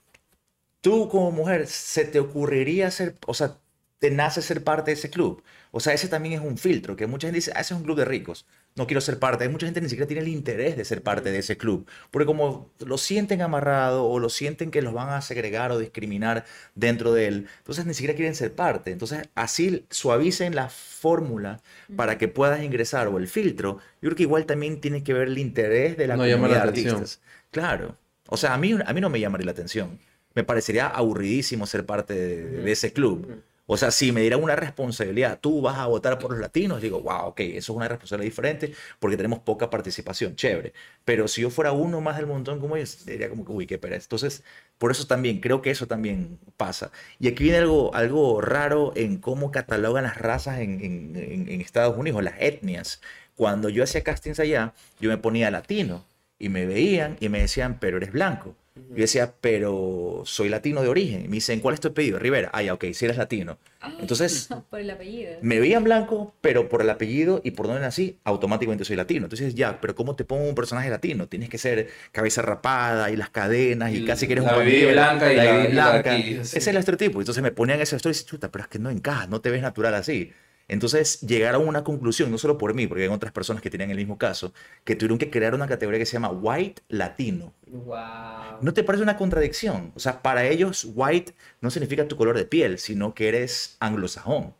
[0.81, 3.57] tú como mujer, ¿se te ocurriría ser, o sea,
[4.03, 5.41] te nace ser parte de ese club?
[5.71, 7.85] O sea, ese también es un filtro, que mucha gente dice, ah, ese es un
[7.85, 8.45] club de ricos,
[8.75, 9.45] no quiero ser parte.
[9.45, 11.87] Hay mucha gente que ni siquiera tiene el interés de ser parte de ese club,
[12.11, 16.43] porque como lo sienten amarrado o lo sienten que los van a segregar o discriminar
[16.75, 18.91] dentro de él, entonces ni siquiera quieren ser parte.
[18.91, 21.61] Entonces, así suavicen la fórmula
[21.95, 23.77] para que puedas ingresar o el filtro.
[24.01, 26.59] Yo creo que igual también tiene que ver el interés de la No llama comunidad
[26.59, 26.95] la de atención.
[26.97, 27.21] artistas.
[27.51, 27.95] Claro.
[28.27, 29.97] O sea, a mí, a mí no me llamaría la atención.
[30.35, 33.43] Me parecería aburridísimo ser parte de, de ese club.
[33.65, 37.01] O sea, si me dieran una responsabilidad, tú vas a votar por los latinos, digo,
[37.01, 40.73] wow, ok, eso es una responsabilidad diferente porque tenemos poca participación, chévere.
[41.05, 43.77] Pero si yo fuera uno más del montón como ellos, diría como que, uy, qué
[43.77, 44.05] pereza.
[44.05, 44.43] Entonces,
[44.77, 46.91] por eso también, creo que eso también pasa.
[47.19, 52.23] Y aquí viene algo, algo raro en cómo catalogan las razas en, en- Estados Unidos,
[52.23, 53.01] las etnias.
[53.35, 56.05] Cuando yo hacía castings allá, yo me ponía latino
[56.37, 58.55] y me veían y me decían, pero eres blanco.
[58.75, 61.25] Yo decía, pero soy latino de origen.
[61.25, 62.17] Y me dicen, ¿cuál es tu apellido?
[62.17, 62.49] Rivera.
[62.53, 63.59] Ah, ya, ok, si eres latino.
[63.99, 65.33] Entonces, Por el apellido.
[65.41, 69.25] me veían blanco, pero por el apellido y por donde nací, automáticamente soy latino.
[69.25, 71.27] Entonces, ya, pero ¿cómo te pongo un personaje latino?
[71.27, 74.57] Tienes que ser cabeza rapada y las cadenas y, Y casi que eres la un
[74.59, 76.13] bandido, blanca y la la- bebida y la blanca.
[76.15, 76.39] aquí, sí.
[76.39, 77.19] Ese es el estereotipo.
[77.19, 79.51] Entonces me ponían esa historia y dices, chuta, pero es que no encajas, no te
[79.51, 80.31] ves natural así.
[80.67, 83.91] Entonces llegaron a una conclusión, no solo por mí, porque hay otras personas que tenían
[83.91, 84.53] el mismo caso,
[84.83, 87.53] que tuvieron que crear una categoría que se llama White Latino.
[87.67, 88.61] Wow.
[88.61, 89.91] ¿No te parece una contradicción?
[89.95, 94.53] O sea, para ellos, white no significa tu color de piel, sino que eres anglosajón.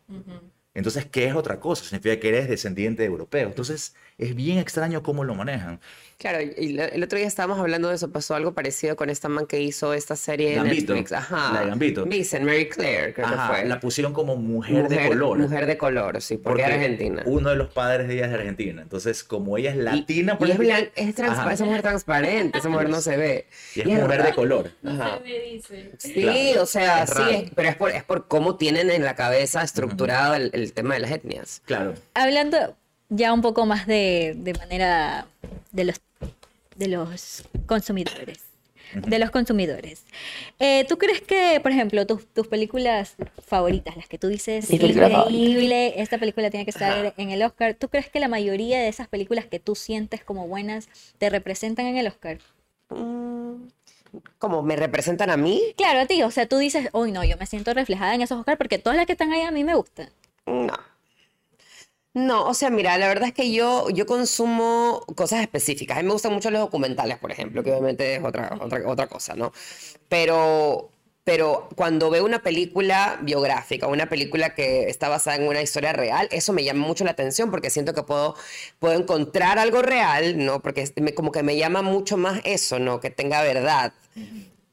[0.73, 1.83] Entonces, ¿qué es otra cosa?
[1.83, 3.47] Significa que eres descendiente de europeo.
[3.47, 5.79] Entonces, es bien extraño cómo lo manejan.
[6.24, 9.28] Claro, y la- el otro día estábamos hablando de eso, pasó algo parecido con esta
[9.28, 11.11] man que hizo esta serie de Gambito, Netflix.
[11.11, 11.51] Ajá.
[11.53, 12.05] la de Gambito.
[12.05, 13.65] Dicen, Mary Claire, creo Ajá, que fue.
[13.67, 15.38] la pusieron como mujer, de color.
[15.38, 17.24] Mujer de color, sí, porque, argentina.
[17.26, 18.82] Uno de los padres de ella es de Argentina.
[18.84, 21.82] Entonces, como ella es Y- latina, y, por es, ejemplo, blan- es transpa- esa mujer
[21.82, 23.45] transparente, esa mujer no se ve.
[23.76, 24.71] y es Y es mujer de color.
[24.86, 25.19] Ajá.
[25.99, 29.03] Sí, Claro, o sea, es sí, es- pero es por, es por cómo tienen en
[29.03, 31.61] la cabeza estructurado el, el tema de las etnias.
[31.65, 31.95] Claro.
[32.13, 32.78] Hablando
[33.09, 35.28] ya un poco más de, de manera
[35.71, 36.01] de los,
[36.76, 38.39] de los consumidores.
[38.93, 40.05] De los consumidores.
[40.59, 45.99] Eh, ¿Tú crees que, por ejemplo, tus, tus películas favoritas, las que tú dices, increíble,
[45.99, 49.07] esta película tiene que estar en el Oscar, ¿tú crees que la mayoría de esas
[49.07, 52.38] películas que tú sientes como buenas te representan en el Oscar?
[52.89, 53.67] Mm,
[54.38, 55.59] ¿Cómo me representan a mí?
[55.76, 58.38] Claro, a ti, o sea, tú dices, uy, no, yo me siento reflejada en esos
[58.38, 60.09] Oscar porque todas las que están ahí a mí me gustan.
[60.45, 60.74] No.
[62.14, 65.97] No, o sea, mira, la verdad es que yo, yo consumo cosas específicas.
[65.97, 69.07] A mí me gustan mucho los documentales, por ejemplo, que obviamente es otra, otra, otra
[69.07, 69.51] cosa, ¿no?
[70.09, 70.91] Pero,
[71.24, 76.28] pero cuando veo una película biográfica, una película que está basada en una historia real,
[76.32, 78.36] eso me llama mucho la atención porque siento que puedo,
[78.80, 80.61] puedo encontrar algo real, ¿no?
[80.61, 82.99] Porque me- como que me llama mucho más eso, ¿no?
[82.99, 83.93] Que tenga verdad.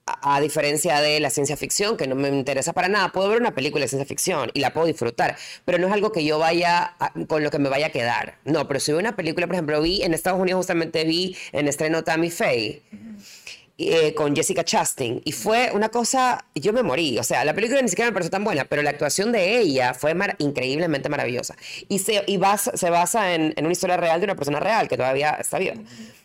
[0.06, 3.54] A, diferencia de la ciencia ficción, que no me interesa para nada, puedo ver una
[3.54, 6.94] película de ciencia ficción y la puedo disfrutar, pero no es algo que yo vaya
[6.98, 8.34] a- con lo que me vaya a quedar.
[8.44, 11.68] No, pero si veo una película, por ejemplo, vi en Estados Unidos justamente vi en
[11.68, 12.82] estreno Tammy Faye
[13.78, 17.80] eh, con Jessica Chastain y fue una cosa, yo me morí, o sea, la película
[17.80, 21.56] ni siquiera me pareció tan buena, pero la actuación de ella fue increíblemente maravillosa
[21.88, 24.88] y se, y basa- se basa en, en una historia real de una persona real
[24.88, 25.74] que todavía está viva.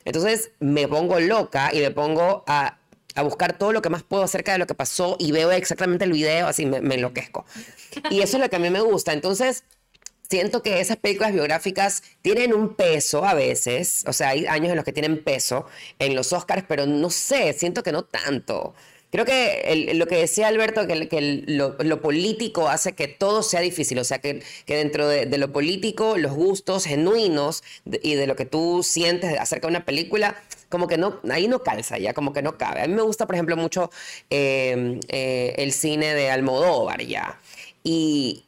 [0.06, 2.78] Entonces me pongo loca y me pongo a,
[3.16, 6.06] a buscar todo lo que más puedo acerca de lo que pasó y veo exactamente
[6.06, 7.46] el video, así me, enloquezco.
[8.10, 9.14] Y eso es lo que a mí me gusta.
[9.14, 9.64] Entonces,
[10.30, 14.76] siento que esas películas biográficas tienen un peso a veces, o sea, hay años en
[14.76, 15.66] los que tienen peso
[15.98, 18.76] en los Oscars, pero no sé, siento que no tanto.
[19.16, 24.04] Creo que lo que decía Alberto, que, lo, político hace que todo sea difícil, o
[24.04, 27.64] sea, que, dentro de, lo político, los gustos genuinos
[28.04, 30.36] y de lo que tú sientes acerca de una película,
[30.68, 32.82] como que no, ahí no calza ya, como que no cabe.
[32.82, 33.90] A mí me gusta, por ejemplo, mucho
[34.30, 37.40] eh, eh, el cine de Almodóvar ya.
[37.86, 38.44] Y,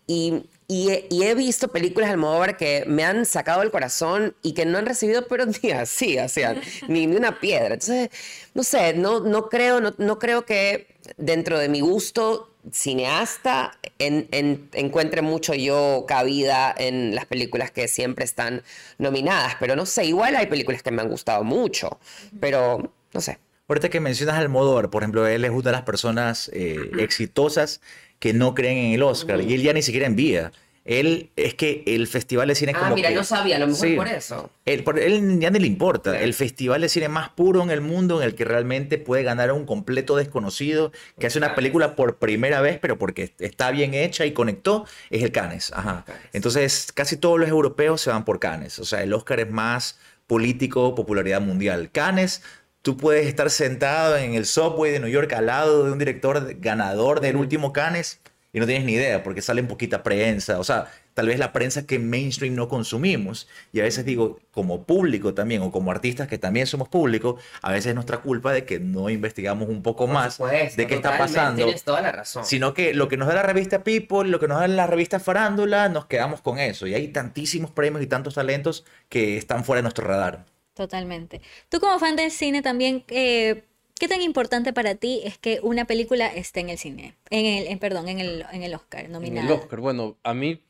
[0.67, 4.53] y he, y he visto películas de Almodóvar que me han sacado el corazón y
[4.53, 6.55] que no han recibido pero ni así, o sea,
[6.87, 7.75] ni, ni una piedra.
[7.75, 8.09] Entonces,
[8.53, 10.87] no sé, no, no, creo, no, no creo que
[11.17, 17.87] dentro de mi gusto cineasta en- en- encuentre mucho yo cabida en las películas que
[17.87, 18.61] siempre están
[18.97, 19.55] nominadas.
[19.59, 21.97] Pero no sé, igual hay películas que me han gustado mucho,
[22.41, 23.39] pero no sé.
[23.69, 27.81] Ahorita que mencionas al Almodóvar, por ejemplo, él le gustan las personas eh, exitosas
[28.19, 30.51] que no creen en el Oscar y él ya ni siquiera envía.
[30.85, 33.67] Él es que el festival de cine Ah, como mira, que- no sabía, a lo
[33.67, 33.95] mejor Sí.
[33.97, 34.49] por eso.
[34.65, 36.17] Él, por él ya ni le importa.
[36.17, 39.49] El festival de cine más puro en el mundo, en el que realmente puede ganar
[39.49, 43.93] a un completo desconocido que hace una película por primera vez, pero porque está bien
[43.93, 45.73] hecha y conectó, es el Cannes.
[45.75, 46.05] Ajá.
[46.31, 48.79] Entonces, casi todos los europeos se van por Cannes.
[48.79, 51.89] O sea, el Oscar es más político, popularidad mundial.
[51.91, 52.41] Cannes,
[52.87, 56.55] tú puedes estar sentado en el subway de New York al lado de un director
[56.61, 58.21] ganador del último Cannes
[58.53, 61.51] y no tienes ni idea porque sale en poquita prensa, o sea, tal vez la
[61.51, 66.29] prensa que mainstream no consumimos y a veces digo, como público también o como artistas
[66.29, 70.07] que también somos público, a veces es nuestra culpa de que no investigamos un poco
[70.07, 72.45] más supuesto, de qué está pasando, Tienes toda la razón.
[72.45, 75.19] sino que lo que nos da la revista People, lo que nos da la revista
[75.19, 79.79] Farándula, nos quedamos con eso y hay tantísimos premios y tantos talentos que están fuera
[79.79, 80.45] de nuestro radar.
[80.77, 81.41] Totalmente.
[81.69, 83.63] Tú como fan del cine también, eh,
[83.99, 87.15] ¿qué tan importante para ti es que una película esté en el cine?
[87.31, 89.47] En el, en- perdón, en el, en el Oscar, En nominada.
[89.47, 90.61] el Oscar, bueno, a mí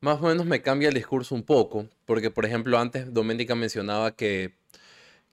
[0.00, 4.16] más o menos me cambia el discurso un poco, porque por ejemplo antes Doménica mencionaba
[4.16, 4.52] que,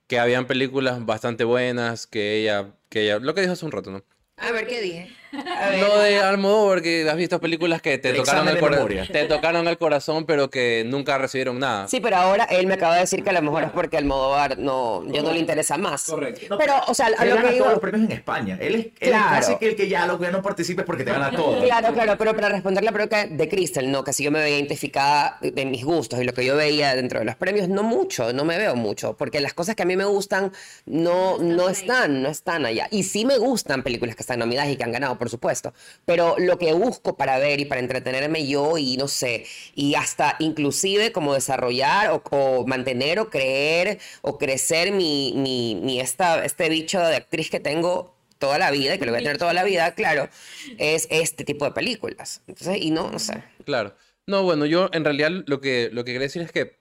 [0.08, 3.90] que habían películas bastante buenas, que ella, que ella, lo que dijo hace un rato,
[3.92, 4.04] ¿no?
[4.38, 5.10] A ver, ¿qué dije?
[5.32, 9.08] Lo de Almodóvar, que has visto películas que te tocaron el, de cora- memoria.
[9.12, 11.88] te tocaron el corazón, pero que nunca recibieron nada.
[11.88, 14.58] Sí, pero ahora él me acaba de decir que a lo mejor es porque Almodóvar
[14.58, 16.04] no, ya no le interesa más.
[16.06, 16.58] Correcto.
[16.58, 17.66] Pero, o sea, a Él lo gana que digo...
[17.66, 18.58] todos los premios en España.
[18.60, 19.36] Él es, él Claro.
[19.36, 21.62] casi que el que ya lo que ya no participes porque te gana todo.
[21.62, 24.58] Claro, claro, pero para responder la pregunta de Crystal, no, que si yo me veía
[24.58, 27.84] identificada de, de mis gustos y lo que yo veía dentro de los premios, no
[27.84, 30.52] mucho, no me veo mucho, porque las cosas que a mí me gustan
[30.86, 32.88] no, no están, no están allá.
[32.92, 35.74] Y sí me gustan películas que están nominadas y que han ganado, por supuesto,
[36.06, 39.46] pero lo que busco para ver y para entretenerme yo y no sé,
[39.76, 46.44] y hasta inclusive como desarrollar o, o mantener o creer o crecer mi, mi, esta,
[46.44, 49.38] este bicho de actriz que tengo toda la vida y que lo voy a tener
[49.38, 50.30] toda la vida, claro,
[50.78, 52.42] es este tipo de películas.
[52.48, 53.44] Entonces, y no, no sé.
[53.66, 53.96] Claro.
[54.28, 56.80] No, bueno, yo en realidad lo que, lo que quería decir es que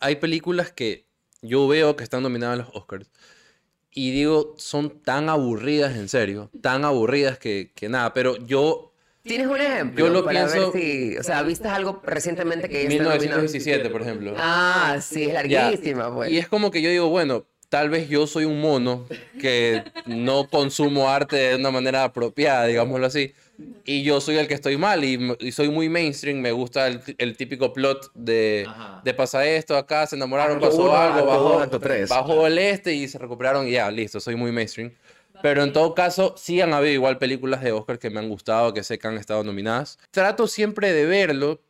[0.00, 1.06] hay películas que
[1.40, 3.08] yo veo que están nominadas a los Oscars
[3.92, 9.46] y digo, son tan aburridas, en serio, tan aburridas que, que nada, pero yo, ¿Tienes
[9.48, 10.06] un ejemplo?
[10.06, 13.42] Yo lo para pienso- ver si, o sea, ¿viste algo recientemente que ya está nominado?
[13.42, 14.34] 1917, por ejemplo.
[14.38, 16.30] Ah, sí, es larguísima, pues.
[16.30, 19.06] Y es como que yo digo, bueno, tal vez yo soy un mono
[19.38, 23.34] que no consumo arte de una manera apropiada, digámoslo así.
[23.84, 26.38] Y yo soy el que estoy mal y, soy muy mainstream.
[26.38, 28.68] Me gusta el, el típico plot de,
[29.02, 32.08] de pasa esto, acá se enamoraron, Acto pasó uno, algo, acto bajó, dos, acto tres.
[32.08, 34.92] bajó el este y se recuperaron y ya, listo, soy muy mainstream.
[35.42, 38.74] Pero en todo caso, sí han habido igual películas de Oscar que me han gustado,
[38.74, 39.98] que sé que han estado nominadas.
[40.10, 41.60] Trato siempre de verlo,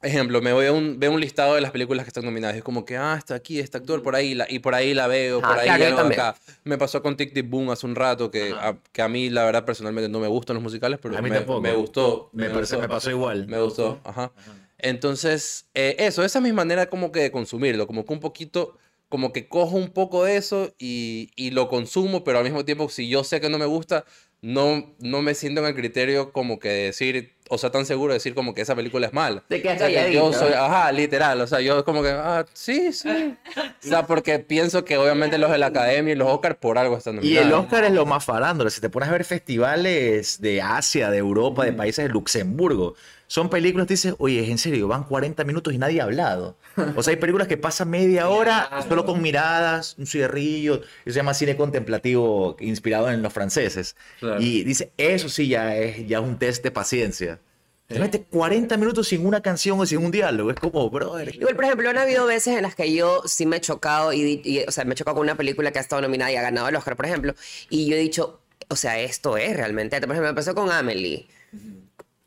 [0.00, 2.56] Ejemplo, me voy a un, veo un listado de las películas que están nominadas.
[2.56, 5.08] Es como que, ah, está aquí, este actor por ahí, la, y por ahí la
[5.08, 6.20] veo, Ah, por ahí claro, algo también.
[6.20, 6.38] acá.
[6.62, 9.44] Me pasó con Tic Tic Boom hace un rato, que a, que a mí, la
[9.44, 11.60] verdad, personalmente no me gustan los musicales, pero A mí me, tampoco.
[11.60, 12.30] me gustó.
[12.32, 12.80] Me, parece, gustó.
[12.80, 13.48] me pasó igual.
[13.48, 14.30] Me gustó, ajá.
[14.78, 18.78] Entonces, eh, eso, esa es mi manera como que de consumirlo, como que un poquito,
[19.08, 22.88] como que cojo un poco de eso y, y lo consumo, pero al mismo tiempo,
[22.88, 24.04] si yo sé que no me gusta,
[24.40, 28.12] no, no me siento en el criterio como que de decir, o sea, tan seguro
[28.12, 29.42] de decir como que esa película es mala.
[29.48, 32.44] Te quedas O sea, que yo soy, ajá, literal, o sea, yo como que, ah,
[32.52, 33.36] sí, sí.
[33.56, 36.96] O sea, porque pienso que obviamente los de la Academia y los Oscar por algo
[36.96, 37.64] están Y el nominados.
[37.64, 38.70] Oscar es lo más farándolo.
[38.70, 42.94] Si te pones a ver festivales de Asia, de Europa, de países de Luxemburgo,
[43.28, 46.56] son películas que dices, oye, en serio, van 40 minutos y nadie ha hablado.
[46.96, 51.12] O sea, hay películas que pasan media hora solo con miradas, un cigarrillo, eso se
[51.12, 53.96] llama cine contemplativo inspirado en los franceses.
[54.18, 54.40] Claro.
[54.40, 57.38] Y dice, eso sí ya es, ya es un test de paciencia.
[57.86, 60.50] Te mete 40 minutos sin una canción o sin un diálogo.
[60.50, 61.34] Es como, brother.
[61.34, 64.42] Igual, por ejemplo, han habido veces en las que yo sí me he chocado, y,
[64.44, 66.42] y, o sea, me he chocado con una película que ha estado nominada y ha
[66.42, 67.34] ganado el Oscar, por ejemplo,
[67.70, 69.98] y yo he dicho, o sea, esto es realmente.
[70.00, 71.28] Por ejemplo, me pasó con Amelie.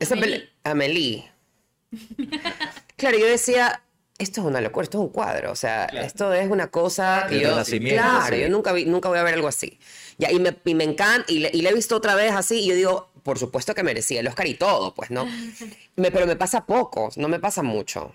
[0.02, 1.30] Esa peli- Amelie.
[2.96, 3.82] Claro, yo decía,
[4.18, 7.36] esto es una locura, esto es un cuadro, o sea, esto es una cosa que
[7.36, 7.48] El yo...
[7.50, 9.78] renacimiento, Claro, yo nunca, vi- nunca voy a ver algo así.
[10.18, 12.60] Ya, y, me, y me encanta, y le, y le he visto otra vez así,
[12.60, 15.26] y yo digo, por supuesto que merecía el Oscar y todo, pues, ¿no?
[15.96, 18.14] Me- pero me pasa poco, no me pasa mucho.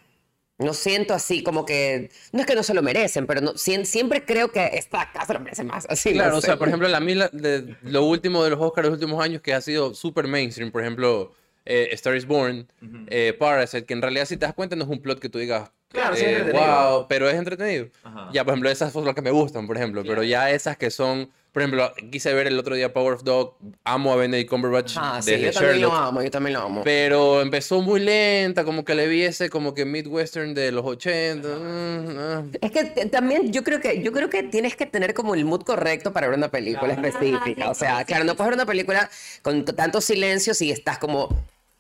[0.58, 3.86] No siento así como que, no es que no se lo merecen, pero no, sien-
[3.86, 5.86] siempre creo que esta se lo merece más.
[5.90, 6.48] Así, no Claro, o sé.
[6.48, 9.22] sea, por ejemplo, la mí la- de lo último de los Oscars de los últimos
[9.24, 11.34] años que ha sido súper mainstream, por ejemplo,
[11.68, 12.68] eh, Star is Born,
[13.10, 15.38] eh, Parasite, que en realidad si te das cuenta no es un plot que tú
[15.40, 16.92] digas, Claro, sí, eh, es entretenido.
[16.98, 17.88] wow, pero es entretenido.
[18.04, 18.30] Ajá.
[18.34, 20.92] Ya, por ejemplo, esas son las que me gustan, por ejemplo, pero ya esas que
[20.92, 23.56] son, por ejemplo, quise ver el otro día Power of Dog,
[23.86, 26.08] amo a Benedict Cumberbatch Ah, sí, desde yo también lo Sherlock.
[26.08, 26.82] amo, yo también lo amo.
[26.84, 31.48] Pero empezó muy lenta, como que le viese como que Midwestern de los 80.
[31.48, 32.44] mm, ah.
[32.60, 35.62] Es que también yo creo que yo creo que tienes que tener como el mood
[35.62, 37.70] correcto para ver una película específica.
[37.70, 39.10] O sea, claro, no puedes ver una película
[39.42, 41.30] con t- tantos silencios y estás como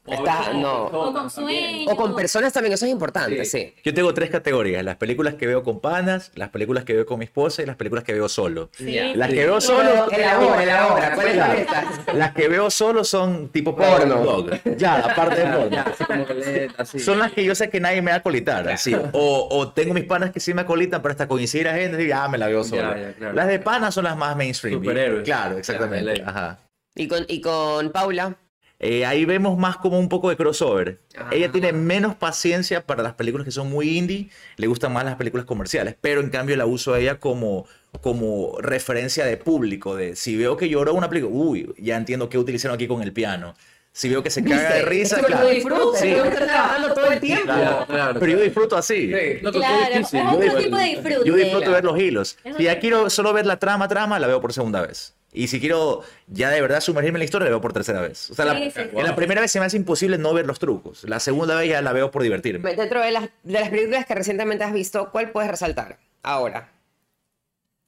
[0.07, 1.91] estás no O con sueño.
[1.91, 3.73] o con personas también, eso es importante, sí.
[3.83, 7.19] Yo tengo tres categorías: las películas que veo con panas, las películas que veo con
[7.19, 8.69] mi esposa y las películas que veo solo.
[8.73, 9.35] Sí, Las sí.
[9.35, 10.09] que veo solo.
[10.11, 11.59] Elabora, elabora, ¿cuáles son Claro.
[11.59, 12.15] estas?
[12.15, 14.15] Las que veo solo son tipo Porno.
[14.23, 14.49] Dog.
[14.77, 15.77] Ya, aparte de porno.
[15.85, 16.99] Así como que le- así.
[16.99, 18.67] Son las que yo sé que nadie me va a colitar.
[18.69, 18.95] Así.
[19.13, 22.07] O, o tengo mis panas que sí me acolitan, pero hasta coincidir a gente y
[22.07, 22.93] ya me la veo solo.
[22.95, 23.33] Ya, ya, claro.
[23.33, 24.75] Las de panas son las más mainstream.
[24.79, 25.23] Superhéroes.
[25.23, 26.21] Claro, exactamente.
[26.25, 26.59] Ajá.
[26.95, 28.35] Y con y con Paula,
[28.79, 30.99] Eh, ahí vemos más como un poco de crossover.
[31.17, 31.29] Ah.
[31.31, 35.15] Ella tiene menos paciencia para las películas que son muy indie, le gustan más las
[35.15, 37.65] películas comerciales, pero en cambio la uso a ella como,
[38.01, 42.37] como referencia de público, de si veo que lloró una película, uy, ya entiendo qué
[42.37, 43.55] utilizaron aquí con el piano.
[43.93, 45.45] Si veo que se caga de risa, claro.
[45.45, 46.13] lo disfrutas, Sí.
[46.15, 47.45] tú estás trabajando todo el tiempo.
[47.45, 48.19] Claro, claro.
[48.19, 49.11] Pero yo disfruto así.
[49.41, 50.21] No, Claro, es difícil.
[50.27, 51.21] otro Yo tipo de disfrute.
[51.25, 52.37] Yo disfruto ver los hilos.
[52.43, 55.15] Es Si ya otro- quiero solo ver la trama, trama, la veo por segunda vez.
[55.33, 58.31] Y si quiero ya de verdad sumergirme en la historia, la veo por tercera vez.
[58.31, 58.89] O sea, la, Sí, sí, sí.
[58.97, 61.03] en la primera vez se me hace imposible no ver los trucos.
[61.03, 62.75] La segunda vez ya la veo por divertirme.
[62.75, 66.71] Dentro de las, de las películas que recientemente has visto, ¿cuál puedes resaltar ahora?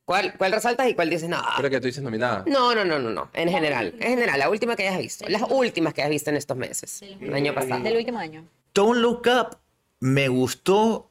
[0.06, 1.40] ¿Cuál, ¿Cuál resaltas y cuál dices, no?
[1.58, 2.44] Creo que tú dices nominada.
[2.48, 3.30] No, no, no, no, no.
[3.34, 3.94] En general.
[4.00, 5.26] En general, la última que hayas visto.
[5.30, 7.02] Las últimas que hayas visto en estos meses.
[7.22, 7.84] El año pasado.
[7.84, 8.44] Del último año.
[8.74, 9.58] Don't Look Up
[10.00, 11.10] me gustó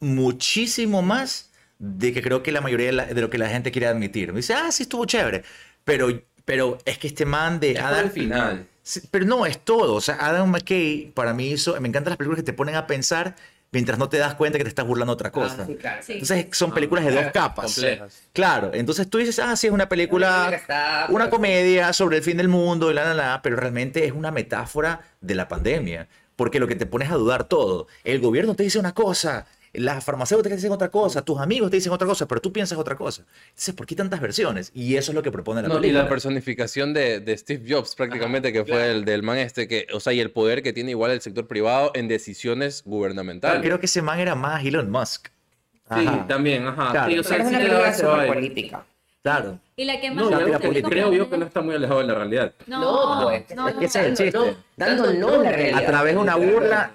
[0.00, 1.47] muchísimo más
[1.78, 4.32] de que creo que la mayoría de, la- de lo que la gente quiere admitir.
[4.32, 5.44] Me dice, ah, sí estuvo chévere.
[5.84, 6.08] Pero,
[6.44, 8.04] pero es que este man de Es Adam...
[8.06, 8.66] el final.
[8.82, 9.94] Sí, pero no, es todo.
[9.94, 11.78] O sea, Adam McKay para mí hizo...
[11.80, 13.36] Me encantan las películas que te ponen a pensar
[13.70, 15.58] mientras no te das cuenta que te estás burlando otra cosa.
[15.60, 16.00] Ah, sí, claro.
[16.08, 17.66] Entonces son películas de dos capas.
[17.74, 18.22] complejas.
[18.32, 22.38] Claro, entonces tú dices, ah, sí, es una película, está- una comedia sobre el fin
[22.38, 26.58] del mundo, y la, la, la, pero realmente es una metáfora de la pandemia, porque
[26.60, 29.46] lo que te pones a dudar todo, el gobierno te dice una cosa,
[29.78, 32.78] las farmacéuticas te dicen otra cosa, tus amigos te dicen otra cosa, pero tú piensas
[32.78, 33.24] otra cosa.
[33.48, 34.70] Entonces, ¿por qué tantas versiones?
[34.74, 36.02] Y eso es lo que propone la No, y película.
[36.04, 40.00] la personificación de, de Steve Jobs, prácticamente, que fue el del man este, que, o
[40.00, 43.62] sea, y el poder que tiene igual el sector privado en decisiones gubernamentales.
[43.62, 45.28] Creo que ese man era más Elon Musk.
[45.28, 46.90] Sí, Ajá, también, ajá.
[46.90, 47.10] Claro.
[47.12, 48.34] Sí, o sea, Pero es sí una da película vibe.
[48.34, 48.86] política.
[49.22, 49.58] claro.
[49.76, 50.88] Y la que más No, gusta- política.
[50.90, 52.52] creo yo que no está muy alejado de la realidad.
[52.66, 53.22] No, pues.
[53.22, 53.68] no, Es que no.
[53.68, 54.56] ese es el chiste.
[54.76, 55.86] Dando no la a realidad.
[55.86, 56.90] través de una burla,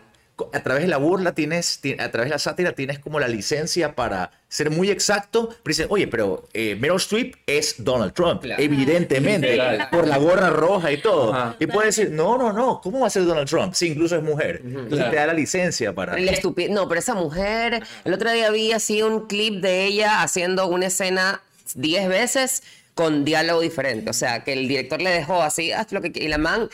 [0.52, 3.28] a través de la burla tienes, ti- a través de la sátira tienes como la
[3.28, 8.42] licencia para ser muy exacto, pero dicen, oye, pero eh, Meryl Streep es Donald Trump,
[8.42, 8.62] Claro.
[8.62, 9.60] evidentemente,
[9.92, 11.34] por la gorra roja y todo.
[11.34, 11.56] Ajá.
[11.60, 13.74] Y puedes decir, no, no, no, ¿cómo va a ser Donald Trump?
[13.74, 14.62] Sí, incluso es mujer.
[14.64, 15.12] Entonces Claro.
[15.12, 16.18] te da la licencia para...
[16.18, 16.32] La
[16.70, 20.88] No, pero esa mujer, el otro día vi así un clip de ella haciendo una
[20.88, 21.42] escena
[21.76, 22.64] 10 veces
[22.96, 24.10] con diálogo diferente.
[24.10, 26.22] O sea, que el director le dejó así, haz lo que qui-".
[26.24, 26.70] Y la man,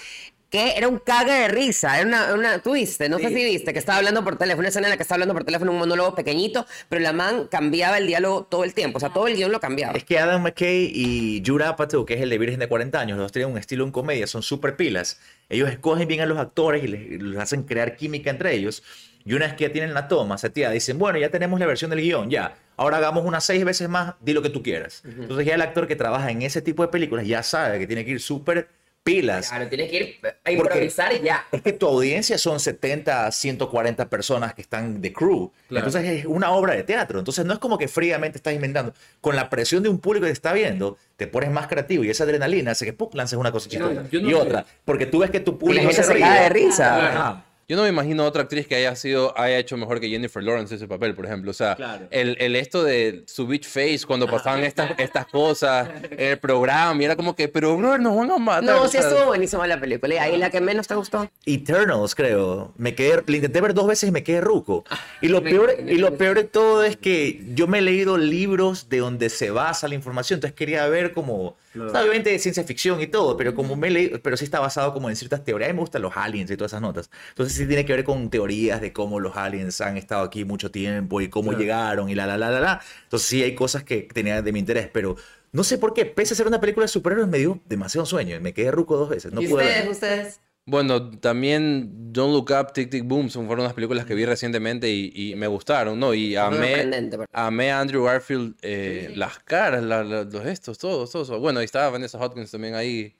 [0.50, 2.00] que era un caga de risa.
[2.00, 4.70] Era una, una tú viste, no sé si viste, que estaba hablando por teléfono, una
[4.70, 7.98] escena en la que estaba hablando por teléfono, un monólogo pequeñito, pero la man cambiaba
[7.98, 8.98] el diálogo todo el tiempo.
[8.98, 9.94] O sea, todo el guion lo cambiaba.
[9.94, 13.18] Es que Adam McKay y Judd Apatow, que es el de Virgen de 40 años,
[13.18, 15.20] los dos tienen un estilo en comedia, son súper pilas.
[15.50, 18.84] Ellos escogen bien a los actores y les, les hacen crear química entre ellos.
[19.26, 21.92] Y una vez que ya tienen la toma seteada, dicen, bueno, ya tenemos la versión
[21.92, 22.56] del guion, ya.
[22.78, 25.04] Ahora hagamos unas seis veces más, di lo que tú quieras.
[25.06, 28.06] Entonces ya el actor que trabaja en ese tipo de películas ya sabe que tiene
[28.06, 28.70] que ir súper
[29.04, 29.50] pilas.
[29.50, 31.46] Claro, tienes que ir a improvisar ya.
[31.52, 35.52] Es que tu audiencia son 70 a 140 personas que están de crew.
[35.68, 35.88] Claro.
[35.88, 37.20] Entonces es una obra de teatro.
[37.20, 38.94] Entonces no es como que fríamente estás inventando.
[39.22, 42.10] Con la presión de un público que te está viendo, te pones más creativo y
[42.10, 43.10] esa adrenalina hace que ¡pum!
[43.14, 44.36] lances una cosa yo no y sé.
[44.36, 44.66] otra.
[44.86, 46.26] Porque tú ves que tu público se ríe.
[46.26, 47.08] de risa.
[47.08, 47.46] Ajá.
[47.70, 50.74] Yo no me imagino otra actriz que haya sido, haya hecho mejor que Jennifer Lawrence
[50.74, 51.52] ese papel, por ejemplo.
[51.52, 52.08] O sea, Claro.
[52.10, 57.06] el, el esto de su bitch face cuando pasaban estas, estas cosas el programa, y
[57.06, 58.64] era como que, pero bro, nos van a matar.
[58.64, 60.16] No, o sí sea, estuvo buenísima la película.
[60.16, 61.30] ¿Y ahí la que menos te gustó?
[61.46, 62.74] Eternals, creo.
[62.76, 64.84] Me quedé, la intenté ver dos veces y me quedé ruco.
[65.22, 68.90] Y lo, peor, y lo peor de todo es que yo me he leído libros
[68.90, 71.56] de donde se basa la información, entonces quería ver como,
[71.88, 74.60] o sea, obviamente de ciencia ficción y todo, pero como me leído, pero sí está
[74.60, 75.70] basado como en ciertas teorías.
[75.70, 77.10] A mí me gustan los aliens y todas esas notas.
[77.30, 80.72] Entonces sí tiene que ver con teorías de cómo los aliens han estado aquí mucho
[80.72, 82.82] tiempo y cómo llegaron y la, la, la, la, la.
[83.04, 85.16] Entonces sí hay cosas que tenían de mi interés, pero
[85.52, 88.36] no sé por qué, pese a ser una película de superhéroes, me dio demasiado sueño
[88.36, 89.34] y me quedé ruco dos veces.
[89.34, 89.92] No ¿Y pude ustedes, verla.
[89.92, 90.42] ustedes?
[90.70, 94.90] Bueno, también Don't Look Up, Tic Tic Boom son fueron unas películas que vi recientemente
[94.90, 96.14] y, y me gustaron, ¿no?
[96.14, 96.90] Y amé,
[97.32, 101.30] amé a Andrew Garfield, eh, las caras, la- la- los gestos, todos, todos.
[101.40, 103.16] Bueno, y estaba Vanessa Hudgens también ahí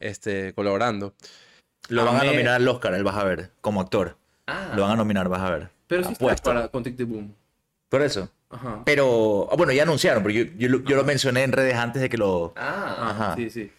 [0.00, 1.14] este, colaborando.
[1.88, 4.16] Lo van a nominar al Oscar, él vas a ver, como actor.
[4.46, 4.72] Ah.
[4.76, 5.68] Lo van a nominar, vas a ver.
[5.88, 7.34] Pero sí está para con Tic Tic Boom.
[7.88, 8.30] Por eso.
[8.50, 8.82] Ajá.
[8.84, 12.00] Pero, ah, bueno, ya anunciaron, pero yo, yo, lo- yo lo mencioné en redes antes
[12.02, 12.52] de que lo...
[12.56, 13.10] Ah.
[13.10, 13.36] Ajá.
[13.36, 13.70] Sí, sí.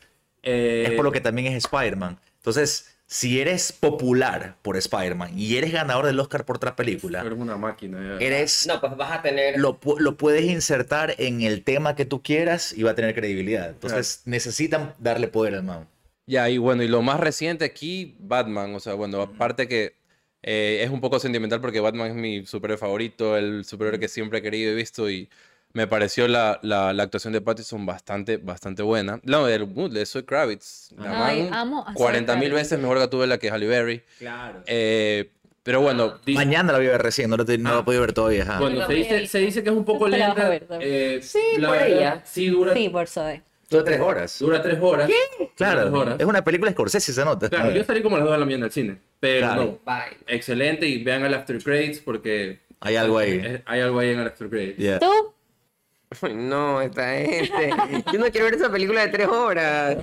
[0.43, 2.19] Eh, Es por lo que también es Spider-Man.
[2.37, 7.37] Entonces, si eres popular por Spider-Man y eres ganador del Oscar por otra película, Eres
[7.37, 8.17] una máquina.
[8.19, 8.25] ya.
[8.25, 8.65] eres...
[8.65, 9.59] No, pues vas a tener.
[9.59, 13.69] Lo, lo puedes insertar en el tema que tú quieras y va a tener credibilidad.
[13.69, 15.87] Entonces, necesitan darle poder al man.
[16.25, 18.73] Ya, y bueno, y lo más reciente aquí, Batman.
[18.73, 19.93] O sea, bueno, aparte que
[20.41, 24.39] eh, es un poco sentimental porque Batman es mi superhéroe favorito, el superhéroe que siempre
[24.39, 25.29] he querido y visto y
[25.73, 29.19] me pareció la, la, la actuación de Pattinson bastante, bastante buena.
[29.23, 30.91] No, del uh, de Zoe Kravitz.
[30.97, 33.67] La Ay, man, amo a Zoe 40 mil veces mejor que tuve la que Halle
[33.67, 34.03] Berry.
[34.19, 34.61] Claro.
[34.67, 35.31] Eh,
[35.63, 37.83] pero bueno, Dice- Mañana la voy a ver recién, no lo, te- no lo he
[37.83, 38.43] podido ver todavía.
[38.43, 38.59] ajá.
[38.59, 40.49] Bueno, se dice, se dice que es un poco Pero lenta.
[40.49, 42.21] ver eh, Sí, la por verdad, ella.
[42.25, 43.41] Sí, dura, Sí, por Zoe.
[43.69, 44.39] Dura tres horas.
[44.39, 45.07] dura tres horas.
[45.07, 45.49] ¿Qué?
[45.55, 46.15] Claro, horas.
[46.19, 47.49] es una película Scorsese, se nota.
[47.49, 48.97] Claro, yo salí como a las 2 de la mañana al cine.
[49.19, 49.63] Pero Claro.
[49.63, 50.17] no, Bye.
[50.27, 53.61] excelente y vean el After Credits porque Hay algo ahí.
[53.65, 54.77] hay algo ahí en el After Credits.
[54.77, 54.99] Yeah.
[54.99, 55.32] ¿Tú?
[56.33, 57.69] No, esta gente.
[58.11, 59.97] Yo no quiero ver esa película de tres horas.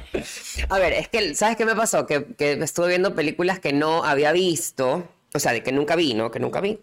[0.69, 2.07] A ver, es que, ¿sabes qué me pasó?
[2.07, 5.09] Que, que estuve viendo películas que no había visto.
[5.33, 6.31] O sea, de que nunca vi, ¿no?
[6.31, 6.81] Que nunca vi.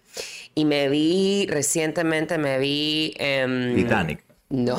[0.55, 3.13] Y me vi, recientemente me vi...
[3.17, 4.23] em, Titanic.
[4.49, 4.78] No.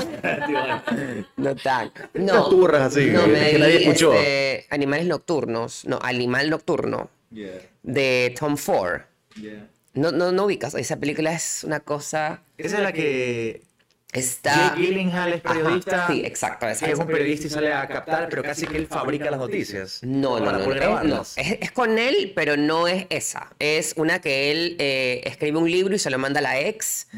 [1.37, 1.93] no tan.
[2.15, 2.49] No.
[2.49, 4.15] Turras así, No, me que nadie vi, escuchó.
[4.15, 5.85] este, Animales Nocturnos.
[5.85, 7.11] No, Animal Nocturno.
[7.83, 9.03] De Tom Ford.
[9.93, 10.75] No, no, no ubicas.
[10.75, 12.43] Esa película es una cosa...
[12.57, 13.63] Esa es la que
[14.13, 14.71] Está...
[14.75, 16.07] Jake Gyllenhaal es Ajá, periodista.
[16.07, 19.39] sí, exacto, Es un periodista y sale a captar, pero casi que él fabrica las
[19.39, 20.01] noticias.
[20.03, 23.53] No, no, no, es con él, pero no es esa.
[23.59, 27.09] Es una que él eh, escribe un libro y se lo manda a la ex.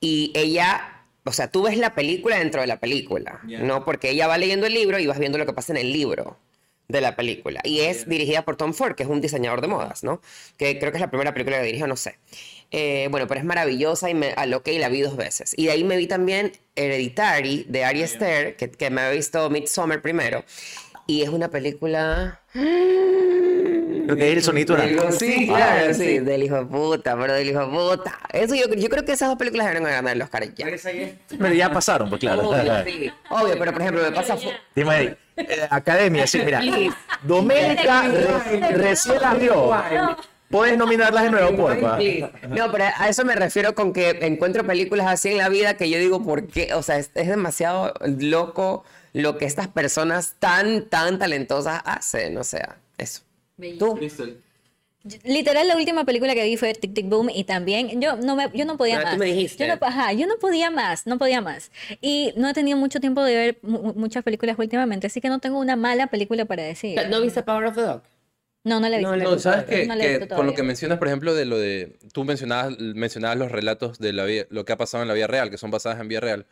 [0.00, 3.84] Y ella, o sea, tú ves la película dentro de la película, ¿no?
[3.84, 6.36] Porque ella va leyendo el libro y vas viendo lo que pasa en el libro
[6.88, 7.60] de la película.
[7.64, 10.22] Y es dirigida por Tom Ford, que es un diseñador de modas, ¿no?
[10.56, 12.18] Que creo que es la primera película que dirigió, no sé.
[12.70, 15.52] Eh, bueno, pero es maravillosa y me aloqué y la vi dos veces.
[15.56, 19.50] Y de ahí me vi también Hereditary de Ari Aster, que, que me había visto
[19.50, 20.44] Midsommar primero.
[21.06, 22.40] Y es una película...
[24.08, 27.34] Creo que es el sonito de la- Sí, claro, sí, del hijo de puta, pero
[27.34, 28.18] del hijo de puta.
[28.32, 30.66] Eso yo, yo creo que esas dos películas deberían ganar el Oscar ya.
[31.38, 32.48] Pero ya pasaron, pues claro.
[32.48, 33.12] Obvio, sí.
[33.28, 34.36] Obvio, pero por ejemplo, me pasa...
[34.74, 36.60] Dime ahí, eh, academia, sí, mira.
[37.22, 39.76] Doménica re- recién las vio.
[40.50, 41.98] Puedes nominarlas de nuevo, porfa.
[42.48, 45.90] No, pero a eso me refiero con que encuentro películas así en la vida que
[45.90, 46.72] yo digo, ¿por qué?
[46.72, 52.38] O sea, es, es demasiado loco lo que estas personas tan, tan talentosas hacen.
[52.38, 53.20] O sea, eso.
[53.78, 53.94] ¿Tú?
[53.96, 54.36] Crystal.
[55.24, 58.50] Literal, la última película que vi fue Tic Tic Boom y también yo no, me,
[58.52, 59.18] yo no podía Ah, tú más.
[59.18, 59.66] me dijiste.
[59.66, 61.70] Yo no, ajá, yo no podía más, no podía más.
[62.00, 65.38] Y no he tenido mucho tiempo de ver mu- muchas películas últimamente, así que no
[65.38, 66.98] tengo una mala película para decir.
[67.08, 68.02] ¿No viste Power of the Dog?
[68.64, 69.16] No, no la he visto.
[69.16, 71.96] No, No, sabes que, No que con lo que mencionas, por ejemplo, de lo de.
[72.12, 75.28] Tú mencionabas, mencionabas los relatos de la vida, lo que ha pasado en la vida
[75.28, 76.44] real, que son basadas en vida real.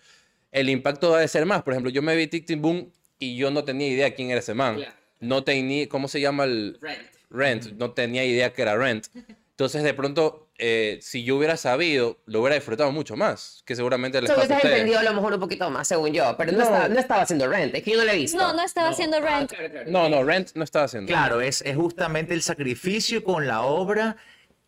[0.53, 1.63] El impacto va a ser más.
[1.63, 4.39] Por ejemplo, yo me vi Tic Tic Boom y yo no tenía idea quién era
[4.39, 4.77] ese man.
[4.77, 4.93] Claro.
[5.21, 5.89] No tenía.
[5.89, 6.79] ¿Cómo se llama el.
[6.81, 7.01] Rent.
[7.31, 7.65] Rent.
[7.79, 9.07] No tenía idea que era Rent.
[9.51, 13.63] Entonces, de pronto, eh, si yo hubiera sabido, lo hubiera disfrutado mucho más.
[13.65, 14.75] Que seguramente les Tú pasa a ustedes.
[14.75, 17.49] entendido a lo mejor un poquito más, según yo, pero no, Estaba, no estaba haciendo
[17.49, 18.37] rent, es que yo no la he visto.
[18.37, 19.51] No, no estaba haciendo Ah, Rent.
[19.51, 19.91] claro, claro.
[19.91, 21.09] No, no, Rent no estaba haciendo.
[21.09, 24.19] Claro, es, es justamente el sacrificio con la obra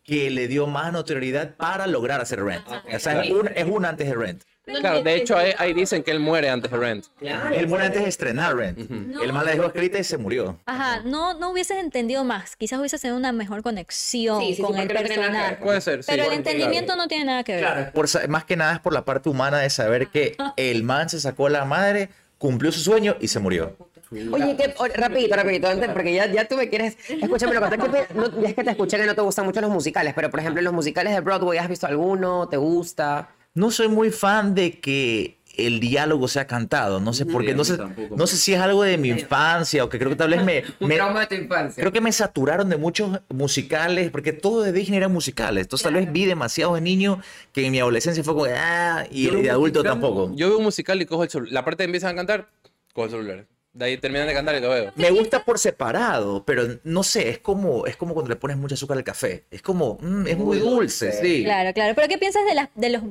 [0.03, 2.65] que le dio más notoriedad para lograr hacer Rent.
[2.67, 4.43] O sea, es un, es un antes de Rent.
[4.79, 7.05] Claro, de hecho, ahí, ahí dicen que él muere antes de Rent.
[7.19, 7.55] Claro.
[7.55, 8.79] Él muere antes de estrenar Rent.
[8.79, 10.59] El mal la dejó escrita y se murió.
[10.65, 12.55] Ajá, no, no hubieses entendido más.
[12.55, 15.55] Quizás hubieses tenido una mejor conexión Sí, sí, sí, con el porque no personaje.
[15.57, 16.11] Puede ser, sí.
[16.11, 16.37] Pero el Claro.
[16.39, 17.91] entendimiento no tiene nada que ver.
[17.93, 21.09] Por, sa- más que nada es por la parte humana de saber que el man
[21.09, 23.75] se sacó a la madre, cumplió su sueño y se murió.
[24.11, 26.97] Oye, que, o- rapidito, rapidito, antes, porque ya, ya tú me quieres...
[27.09, 29.61] Escúchame, lo que te- no, ya es que te escuché que no te gustan mucho
[29.61, 32.47] los musicales, pero por ejemplo, los musicales de Broadway, ¿has visto alguno?
[32.49, 33.29] ¿Te gusta?
[33.59, 37.01] No soy muy fan de que el diálogo sea cantado.
[37.01, 37.53] No sé por qué.
[37.53, 38.15] No sé, tampoco.
[38.15, 40.63] no sé si es algo de mi infancia o que creo que tal vez me...
[40.79, 41.81] Un me- trauma de tu infancia.
[41.81, 45.63] Creo que me saturaron de muchos musicales, porque todo de Disney eran musicales.
[45.65, 49.25] Entonces tal vez vi demasiado de niño que en mi adolescencia fue como, ah, y
[49.29, 50.31] de adulto musical- tampoco.
[50.35, 51.51] Yo veo un musical y cojo el celular.
[51.53, 52.47] La parte que empiezan a cantar,
[52.93, 53.45] cojo el celular.
[53.71, 54.91] De ahí terminan de cantar y lo veo.
[54.95, 58.73] Me gusta por separado, pero no sé, es como, es como cuando le pones mucho
[58.73, 59.45] azúcar al café.
[59.51, 61.43] Es como, mm, es muy dulce, sí.
[61.43, 61.93] Claro, claro.
[61.93, 63.03] Pero ¿qué piensas de, las, de los...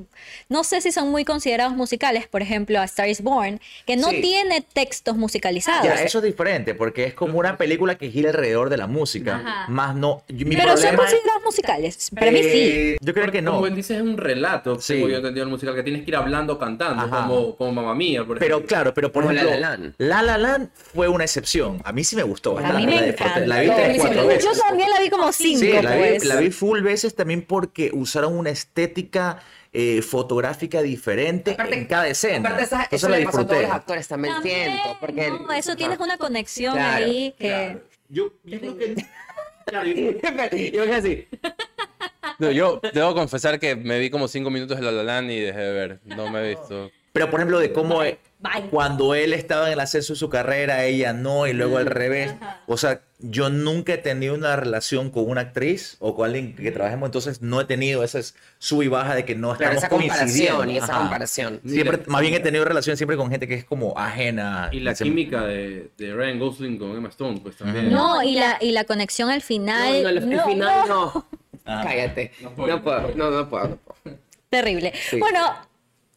[0.48, 4.08] No sé si son muy considerados musicales, por ejemplo, A Star is Born, que no
[4.10, 4.20] Sí.
[4.20, 5.84] tiene textos musicalizados.
[5.84, 9.36] Ya, eso es diferente, porque es como una película que gira alrededor de la música,
[9.36, 9.66] Ajá.
[9.70, 10.24] más no.
[10.28, 12.10] Mi Pero son problema es- considerados musicales.
[12.14, 12.48] Para mí sí.
[12.52, 13.52] Eh, Yo creo que no.
[13.52, 14.94] Como él dice, es un relato, Sí.
[14.94, 17.28] como yo he entendido el musical, que tienes que ir hablando cantando, Ajá.
[17.28, 18.68] como, como Mamma Mía, por Pero ejemplo.
[18.68, 19.94] claro, pero por Como La ejemplo, La Land.
[19.98, 20.38] La La
[20.94, 21.80] Fue una excepción.
[21.84, 22.52] A mí sí me gustó.
[22.52, 23.24] A bastante, mí me la encanta.
[23.40, 23.46] disfruté.
[23.46, 24.44] La vi tres, cuatro veces.
[24.44, 26.24] Yo también la vi como cinco, Sí, la vi, pues.
[26.24, 29.40] la vi full veces también porque usaron una estética
[29.72, 32.48] eh, fotográfica diferente en cada escena.
[32.48, 33.68] Aparte, esa- Entonces eso la le pasó a todos disfruté.
[33.68, 34.96] los actores también, También, siento.
[35.00, 35.30] Porque...
[35.30, 37.78] no, eso tienes una conexión Claro, ahí que...
[38.08, 38.94] Yo, yo creo que...
[40.72, 41.28] yo creo que sí.
[42.38, 45.40] No, yo debo confesar que me vi como cinco minutos de La La Land y
[45.40, 46.00] dejé de ver.
[46.04, 46.90] No me he visto.
[47.18, 48.68] Pero por ejemplo, de cómo eh, Bye.
[48.70, 52.32] cuando él estaba en el ascenso de su carrera, ella no, y luego al revés.
[52.66, 56.70] O sea, yo nunca he tenido una relación con una actriz o con alguien que
[56.70, 58.20] trabajemos, entonces no he tenido esa
[58.58, 60.58] sub y baja de que no Claro, estamos esa coincidiendo.
[60.58, 60.98] comparación y esa Ajá.
[61.00, 61.60] comparación.
[61.66, 64.68] Siempre, más bien he tenido relaciones siempre con gente que es como ajena.
[64.70, 67.90] Y la química de, de Ryan Gosling con Emma Stone, pues también.
[67.90, 69.94] No, y la, y la conexión al final...
[69.94, 71.12] No, no, el, el no, final no.
[71.14, 71.26] no.
[71.66, 71.82] Ah.
[71.84, 72.30] Cállate.
[72.40, 72.82] No No puedo.
[72.82, 73.68] puedo, no, no puedo.
[73.68, 74.16] no puedo.
[74.48, 74.92] Terrible.
[75.18, 75.40] Bueno,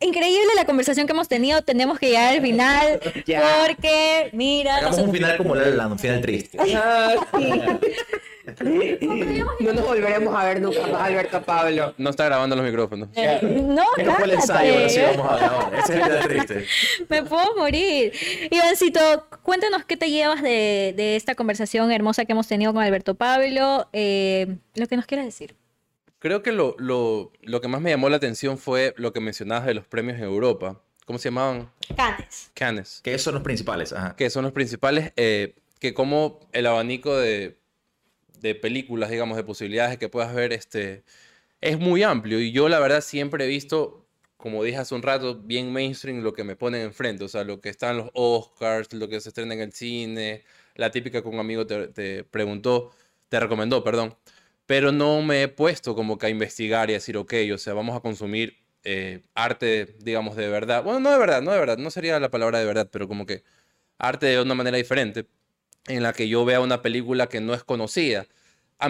[0.01, 1.61] increíble la conversación que hemos tenido.
[1.61, 3.43] Tenemos que llegar al final Ya.
[3.67, 6.57] porque, mira, Hagamos un final como La La Land, un final triste.
[6.73, 7.15] Ah,
[9.59, 11.93] No nos volveremos a ver nunca más, Alberto Pablo.
[11.97, 13.09] No está grabando los micrófonos.
[13.15, 15.17] no, Este fue el ensayo, sí cállate.
[15.17, 15.79] vamos a ver ahora.
[15.79, 16.65] Ese es el final triste.
[17.09, 18.11] Me puedo morir.
[18.49, 23.13] Ivancito, cuéntanos qué te llevas de, de esta conversación hermosa que hemos tenido con Alberto
[23.15, 23.87] Pablo.
[23.93, 25.55] eh, lo que nos quieras decir.
[26.21, 29.65] Creo que lo, lo, lo que más me llamó la atención fue lo que mencionabas
[29.65, 30.79] de los premios en Europa.
[31.05, 31.71] ¿Cómo se llamaban?
[31.97, 32.51] Canes.
[32.53, 33.01] Cannes.
[33.03, 33.91] Que esos son los principales.
[33.91, 34.15] Ajá.
[34.15, 35.13] Que son los principales.
[35.17, 37.57] eh, que como el abanico de,
[38.39, 41.03] de películas, digamos, de posibilidades que puedas ver, este,
[41.59, 42.39] es muy amplio.
[42.39, 44.05] Y yo la verdad siempre he visto
[44.37, 47.23] como dije hace un rato, bien mainstream lo que me ponen enfrente.
[47.23, 50.43] O sea, lo que está en los Oscars, lo que se estrena en el cine,
[50.75, 52.91] la típica que un amigo te, te preguntó,
[53.29, 54.15] te recomendó, perdón.
[54.71, 57.73] Pero no me he puesto como que a investigar y a decir, ok, o sea,
[57.73, 58.55] vamos a consumir
[58.85, 60.81] eh, arte, digamos, de verdad.
[60.81, 63.25] Bueno, no de verdad, no de verdad, no sería la palabra de verdad, pero como
[63.25, 63.43] que
[63.97, 65.25] arte de una manera diferente,
[65.87, 68.27] en la que yo vea una película que no es conocida.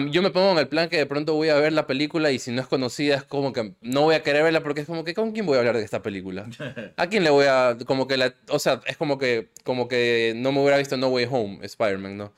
[0.00, 2.30] Mí- yo me pongo en el plan que de pronto voy a ver la película
[2.30, 4.86] y si no es conocida es como que no voy a querer verla porque es
[4.86, 6.48] como que ¿con quién voy a hablar de esta película?
[6.96, 10.32] ¿A quién le voy a como que la, o sea, es como que como que
[10.36, 12.32] no me hubiera visto No Way Home, Spider-Man, ¿no?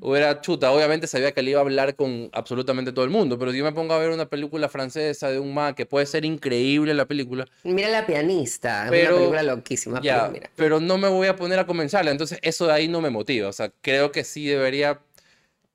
[0.00, 3.50] Hubiera chuta, obviamente sabía que le iba a hablar con absolutamente todo el mundo, pero
[3.52, 6.24] si yo me pongo a ver una película francesa de un man que puede ser
[6.24, 10.50] increíble la película, Mira la pianista, Pero- una película loquísima, ya, pero mira.
[10.56, 12.10] pero no me voy a poner a comenzarla.
[12.10, 13.48] Entonces, eso de ahí no me motiva.
[13.48, 15.00] O sea, creo que sí debería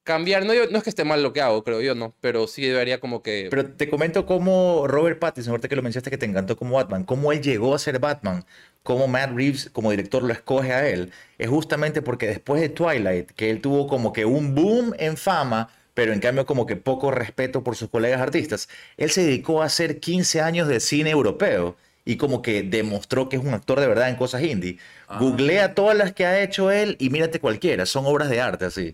[0.04, 0.46] cambiar.
[0.46, 2.14] No, yo- no es que esté mal lo que hago, creo yo, no.
[2.22, 3.48] Pero sí debería como que...
[3.50, 7.04] Pero te comento cómo Robert Pattinson, ahorita que lo mencionaste que te encantó como Batman,
[7.04, 8.46] cómo él llegó a ser Batman,
[8.84, 13.32] cómo Matt Reeves como director lo escoge a él, es justamente porque después de Twilight,
[13.32, 17.12] que él tuvo como que un boom en fama, pero en cambio como que poco
[17.12, 21.76] respeto por sus colegas artistas, él se dedicó a hacer 15 años de cine europeo
[22.06, 24.80] y como que demostró que es un actor de verdad en cosas indie.
[25.20, 28.92] Googlea todas las que ha hecho él y mírate cualquiera, son obras de arte así.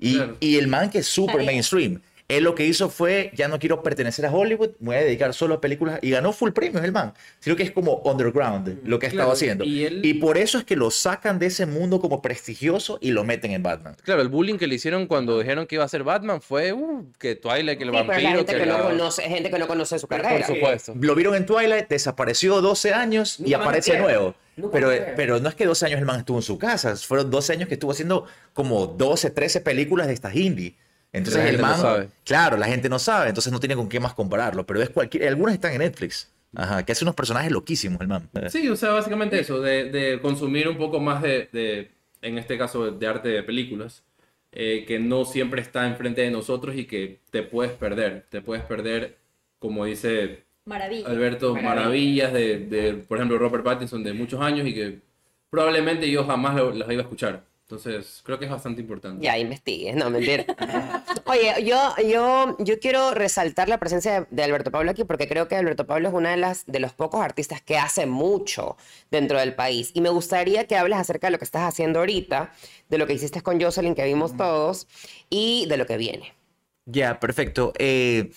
[0.00, 0.36] Y, Claro.
[0.40, 2.00] y el man que es súper mainstream.
[2.28, 5.34] Él lo que hizo fue, ya no quiero pertenecer a Hollywood, me voy a dedicar
[5.34, 7.12] solo a películas y ganó full premios el man.
[7.40, 9.64] Sino que es como underground lo que ha Claro, estado haciendo.
[9.64, 13.24] y él- por eso es que lo sacan de ese mundo como prestigioso y lo
[13.24, 13.96] meten en Batman.
[14.04, 17.04] Claro, el bullying que le hicieron cuando dijeron que iba a ser Batman fue uh,
[17.18, 18.78] que Twilight, que el Sí, pero la vampiro, gente que que, la...
[18.78, 20.46] no conoce, gente que no conoce su Por carrera.
[20.46, 20.94] supuesto.
[21.00, 24.06] Lo vieron en Twilight, desapareció 12 años y aparece vieron.
[24.06, 24.34] nuevo.
[24.68, 25.14] Pero, vieron.
[25.16, 27.68] pero no es que 12 años el man estuvo en su casa, fueron 12 años
[27.68, 30.76] que estuvo haciendo como 12, 13 películas de estas indie.
[31.12, 32.08] Entonces La el no man, sabe.
[32.24, 35.26] claro, la gente no sabe, entonces no tiene con qué más compararlo, pero es cualquier,
[35.28, 36.30] algunas están en Netflix.
[36.54, 38.28] Ajá, que hace unos personajes loquísimos el man.
[38.48, 41.92] Sí, o sea, básicamente eso, de, de consumir un poco más de, de,
[42.22, 44.02] en este caso, de arte de películas,
[44.52, 48.26] eh, que no siempre está enfrente de nosotros y que te puedes perder.
[48.30, 49.18] Te puedes perder,
[49.60, 51.08] como dice Maravilla.
[51.08, 55.00] Alberto, maravillas de, de, por ejemplo, Robert Pattinson de muchos años y que
[55.48, 57.44] probablemente yo jamás lo- las iba a escuchar.
[57.62, 59.24] Entonces, creo que es bastante importante.
[59.24, 60.44] Ya investigues, no, mentira.
[61.26, 65.46] Oye, yo, yo, yo quiero resaltar la presencia de, de Alberto Pablo aquí porque creo
[65.46, 68.76] que Alberto Pablo es una de las de los pocos artistas que hace mucho
[69.12, 69.92] dentro del país.
[69.94, 72.52] Y me gustaría que hables acerca de lo que estás haciendo ahorita,
[72.88, 74.88] de lo que hiciste con Jocelyn, que vimos todos,
[75.28, 76.34] y de lo que viene.
[76.86, 77.72] Ya, perfecto.
[77.78, 78.32] Eh,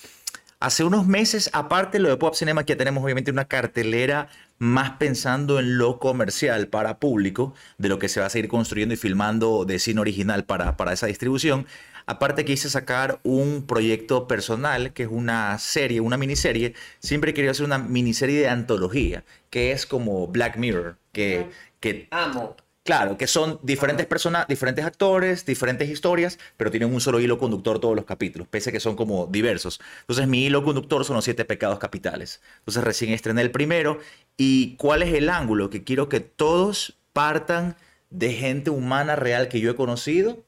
[0.64, 4.30] hace unos meses, aparte de lo de Pop Cinema, que ya tenemos obviamente una cartelera
[4.60, 8.94] más pensando en lo comercial para público, de lo que se va a seguir construyendo
[8.94, 11.68] y filmando de cine original para, para esa distribución.
[12.06, 16.76] Aparte quise sacar un proyecto personal, que es una serie, una miniserie.
[17.00, 21.50] Siempre querido hacer una miniserie de antología, que es como Black Mirror, que,
[21.82, 22.56] que Amo.
[22.84, 27.80] Claro, que son diferentes personas, diferentes actores, diferentes historias, pero tienen un solo hilo conductor
[27.80, 29.80] todos los capítulos, pese a que son como diversos.
[30.02, 32.42] Entonces, mi hilo conductor son los siete pecados capitales.
[32.60, 34.00] Entonces, recién estrené el primero.
[34.36, 35.70] ¿Y cuál es el ángulo?
[35.70, 37.78] Que quiero que todos partan
[38.10, 40.44] de gente humana real que yo he conocido,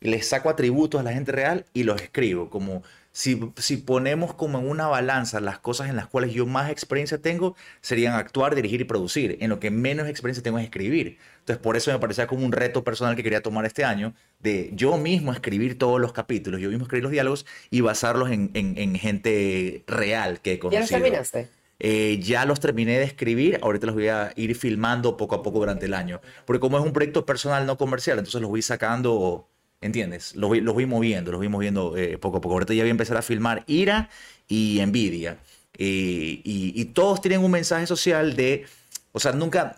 [0.00, 2.50] les saco atributos a la gente real y los escribo.
[2.50, 2.84] Como
[3.20, 7.18] si, si ponemos como en una balanza las cosas en las cuales yo más experiencia
[7.20, 9.36] tengo, serían actuar, dirigir y producir.
[9.40, 11.18] En lo que menos experiencia tengo es escribir.
[11.40, 14.70] Entonces, por eso me parecía como un reto personal que quería tomar este año, de
[14.74, 18.76] yo mismo escribir todos los capítulos, yo mismo escribir los diálogos y basarlos en, en-
[18.78, 20.80] en gente real que he ¿Ya conocido.
[20.80, 21.48] los terminaste?
[21.82, 25.60] Eh, ya los terminé de escribir, ahorita los voy a ir filmando poco a poco
[25.60, 26.20] durante el año.
[26.44, 29.48] Porque como es un proyecto personal no comercial, entonces los voy sacando,
[29.80, 30.36] ¿entiendes?
[30.36, 32.54] Los los voy moviendo, los voy moviendo eh, poco a poco.
[32.54, 34.08] Ahorita ya voy a empezar a filmar Ira
[34.48, 35.38] y Envidia.
[35.78, 38.66] Eh, y, y todos tienen un mensaje social de,
[39.12, 39.76] o sea, nunca...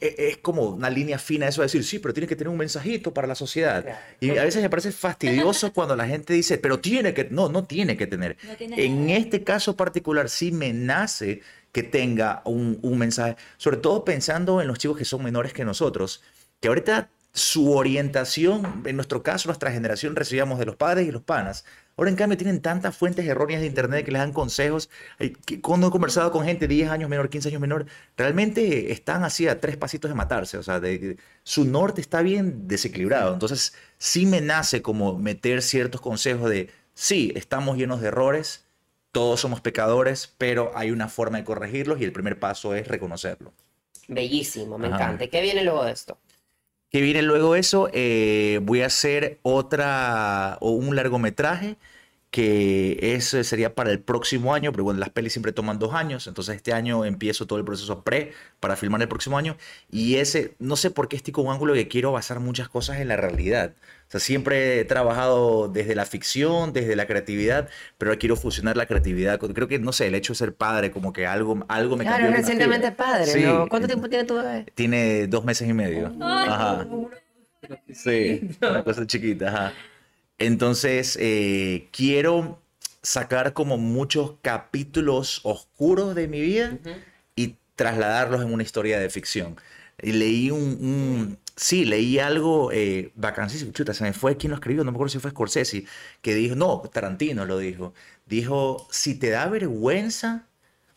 [0.00, 2.56] e- Es como una línea fina eso de decir, sí, pero tiene que tener un
[2.56, 3.84] mensajito para la sociedad.
[4.20, 7.64] Y a veces me parece fastidioso cuando la gente dice, pero tiene que, no, no
[7.64, 8.36] tiene que tener.
[8.44, 9.18] No tiene En nada.
[9.18, 11.42] este caso particular sí me nace
[11.72, 15.64] que tenga un, un mensaje, sobre todo pensando en los chicos que son menores que
[15.64, 16.22] nosotros,
[16.60, 21.22] que ahorita su orientación, en nuestro caso, nuestra generación recibíamos de los padres y los
[21.22, 21.64] panas.
[21.96, 24.90] Ahora, en cambio, tienen tantas fuentes erróneas de internet que les dan consejos.
[25.62, 29.60] Cuando he conversado con gente 10 años menor, 15 años menor, realmente están así a
[29.60, 30.58] tres pasitos de matarse.
[30.58, 33.32] O sea, de, de- su norte está bien desequilibrado.
[33.32, 38.64] Entonces, sí me nace como meter ciertos consejos de, sí, estamos llenos de errores,
[39.12, 43.52] todos somos pecadores, pero hay una forma de corregirlos y el primer paso es reconocerlo.
[44.08, 44.94] Bellísimo, me Ajá.
[44.94, 45.24] encanta.
[45.24, 46.18] ¿Y qué viene luego de esto?
[46.92, 51.76] Que viene luego eso, eh, voy a hacer otra o un largometraje
[52.32, 56.26] que eso sería para el próximo año, pero bueno, las pelis siempre toman dos años,
[56.26, 59.58] entonces este año empiezo todo el proceso pre para filmar el próximo año
[59.90, 63.00] y ese, no sé por qué estoy con un ángulo que quiero basar muchas cosas
[63.00, 63.74] en la realidad.
[64.08, 67.68] O sea, siempre he trabajado desde la ficción, desde la creatividad,
[67.98, 69.38] pero ahora quiero fusionar la creatividad.
[69.38, 72.04] con- Creo que, no sé, el hecho de ser padre, como que algo, algo me
[72.04, 72.40] Claro, cambió.
[72.40, 72.96] es alguna recientemente fibra.
[73.06, 73.42] padre, Sí.
[73.42, 73.68] ¿no?
[73.68, 74.66] ¿Cuánto tiempo tiene tu bebé?
[74.74, 76.10] Tiene dos meses y medio.
[76.20, 76.86] Ajá.
[77.92, 79.72] Sí, una cosa chiquita, ajá.
[80.46, 82.60] Entonces, eh, quiero
[83.02, 86.78] sacar como muchos capítulos oscuros de mi vida
[87.36, 89.56] y trasladarlos en una historia de ficción.
[90.00, 94.56] Y leí un, un- sí, leí algo eh, vacancísimo, chuta, se me fue quién lo
[94.56, 95.84] escribió, no me acuerdo si fue Scorsese,
[96.22, 97.94] que dijo, no, Tarantino lo dijo,
[98.26, 100.46] dijo, si te da vergüenza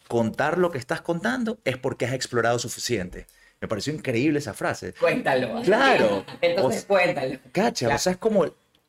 [0.08, 3.28] contar lo que estás contando, es porque has explorado suficiente.
[3.62, 4.94] Me pareció increíble esa frase.
[4.94, 5.62] Cuéntalo.
[5.64, 6.26] Claro.
[6.42, 7.40] Entonces O- cuéntalo.
[7.52, 8.46] Cacha, o sea, es como,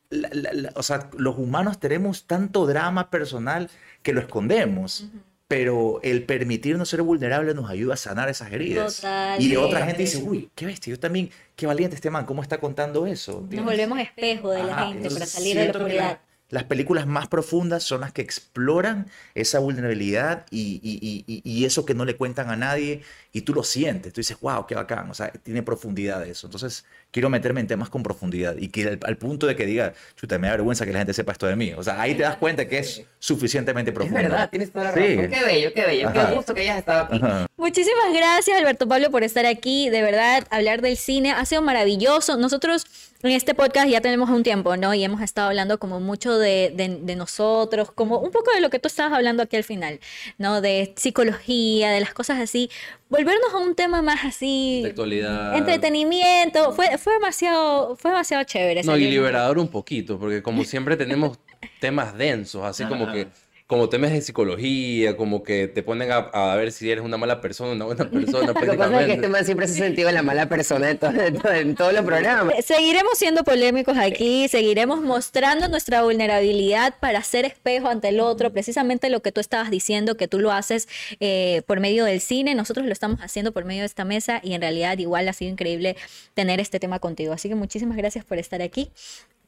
[0.09, 3.69] la- la- la- o sea, los humanos tenemos tanto drama personal
[4.03, 5.07] que lo escondemos,
[5.47, 9.03] pero el permitirnos ser vulnerables nos ayuda a sanar esas heridas.
[9.39, 12.41] Y de otra gente dice, uy, qué bestia, yo también, qué valiente este man, ¿cómo
[12.41, 13.45] está contando eso?
[13.49, 16.19] Nos volvemos espejo de la Ajá, gente para salir de la oscuridad.
[16.49, 21.85] Las películas más profundas son las que exploran esa vulnerabilidad y, y- y- y- eso
[21.85, 23.01] que no le cuentan a nadie
[23.33, 26.47] y tú lo sientes, tú dices, wow, qué bacán, o sea, tiene profundidad eso.
[26.47, 29.93] Entonces, quiero meterme en temas con profundidad y que al, al punto de que diga,
[30.15, 31.73] chuta, me da vergüenza que la gente sepa esto de mí.
[31.73, 34.21] O sea, ahí te das cuenta que es suficientemente Es profundo.
[34.21, 35.15] verdad, tienes toda la Sí.
[35.15, 35.29] razón.
[35.31, 36.07] Qué bello, qué bello.
[36.09, 36.29] Ajá.
[36.29, 37.17] Qué gusto que hayas estado aquí.
[37.17, 37.45] Ajá.
[37.57, 39.89] Muchísimas gracias, Alberto Pablo, por estar aquí.
[39.89, 42.37] De verdad, hablar del cine ha sido maravilloso.
[42.37, 42.85] Nosotros
[43.23, 44.93] en este podcast ya tenemos un tiempo, ¿no?
[44.93, 48.69] Y hemos estado hablando como mucho de, de- de nosotros, como un poco de lo
[48.69, 49.99] que tú estabas hablando aquí al final,
[50.37, 50.61] ¿no?
[50.61, 52.69] De psicología, de las cosas así.
[53.09, 54.81] Volvernos a un tema más así.
[54.83, 55.55] De actualidad.
[55.57, 56.73] Entretenimiento.
[56.73, 58.83] Fue, fue, demasiado, fue demasiado chévere.
[58.83, 61.39] No, y liberador un poquito, porque como siempre tenemos
[61.79, 63.27] temas densos, así como que,
[63.67, 67.41] como temas de psicología, como que te ponen a, a ver si eres una mala
[67.41, 70.09] persona, una buena persona, Lo que pasa es que este man siempre se ha sentido
[70.11, 72.53] la mala persona en, todo- en todo- en todos los programas.
[72.63, 79.09] Seguiremos siendo polémicos aquí, seguiremos mostrando nuestra vulnerabilidad para ser espejo ante el otro, precisamente
[79.09, 80.87] lo que tú estabas diciendo, que tú lo haces
[81.19, 84.53] eh, por medio del cine, nosotros lo estamos haciendo por medio de esta mesa y
[84.53, 85.97] en realidad igual ha sido increíble
[86.33, 87.33] tener este tema contigo.
[87.33, 88.91] Así que muchísimas gracias por estar aquí.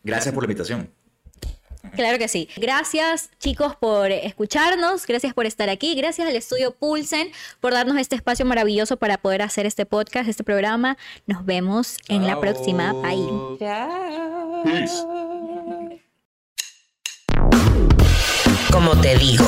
[0.04, 0.90] Gracias por la invitación.
[1.96, 2.50] Claro que sí.
[2.58, 8.16] Gracias chicos por escucharnos, gracias por estar aquí, gracias al estudio Pulsen por darnos este
[8.16, 10.98] espacio maravilloso para poder hacer este podcast, este programa.
[11.26, 12.94] Nos vemos en la próxima.
[12.94, 13.20] Bye.
[18.72, 19.46] Como te digo.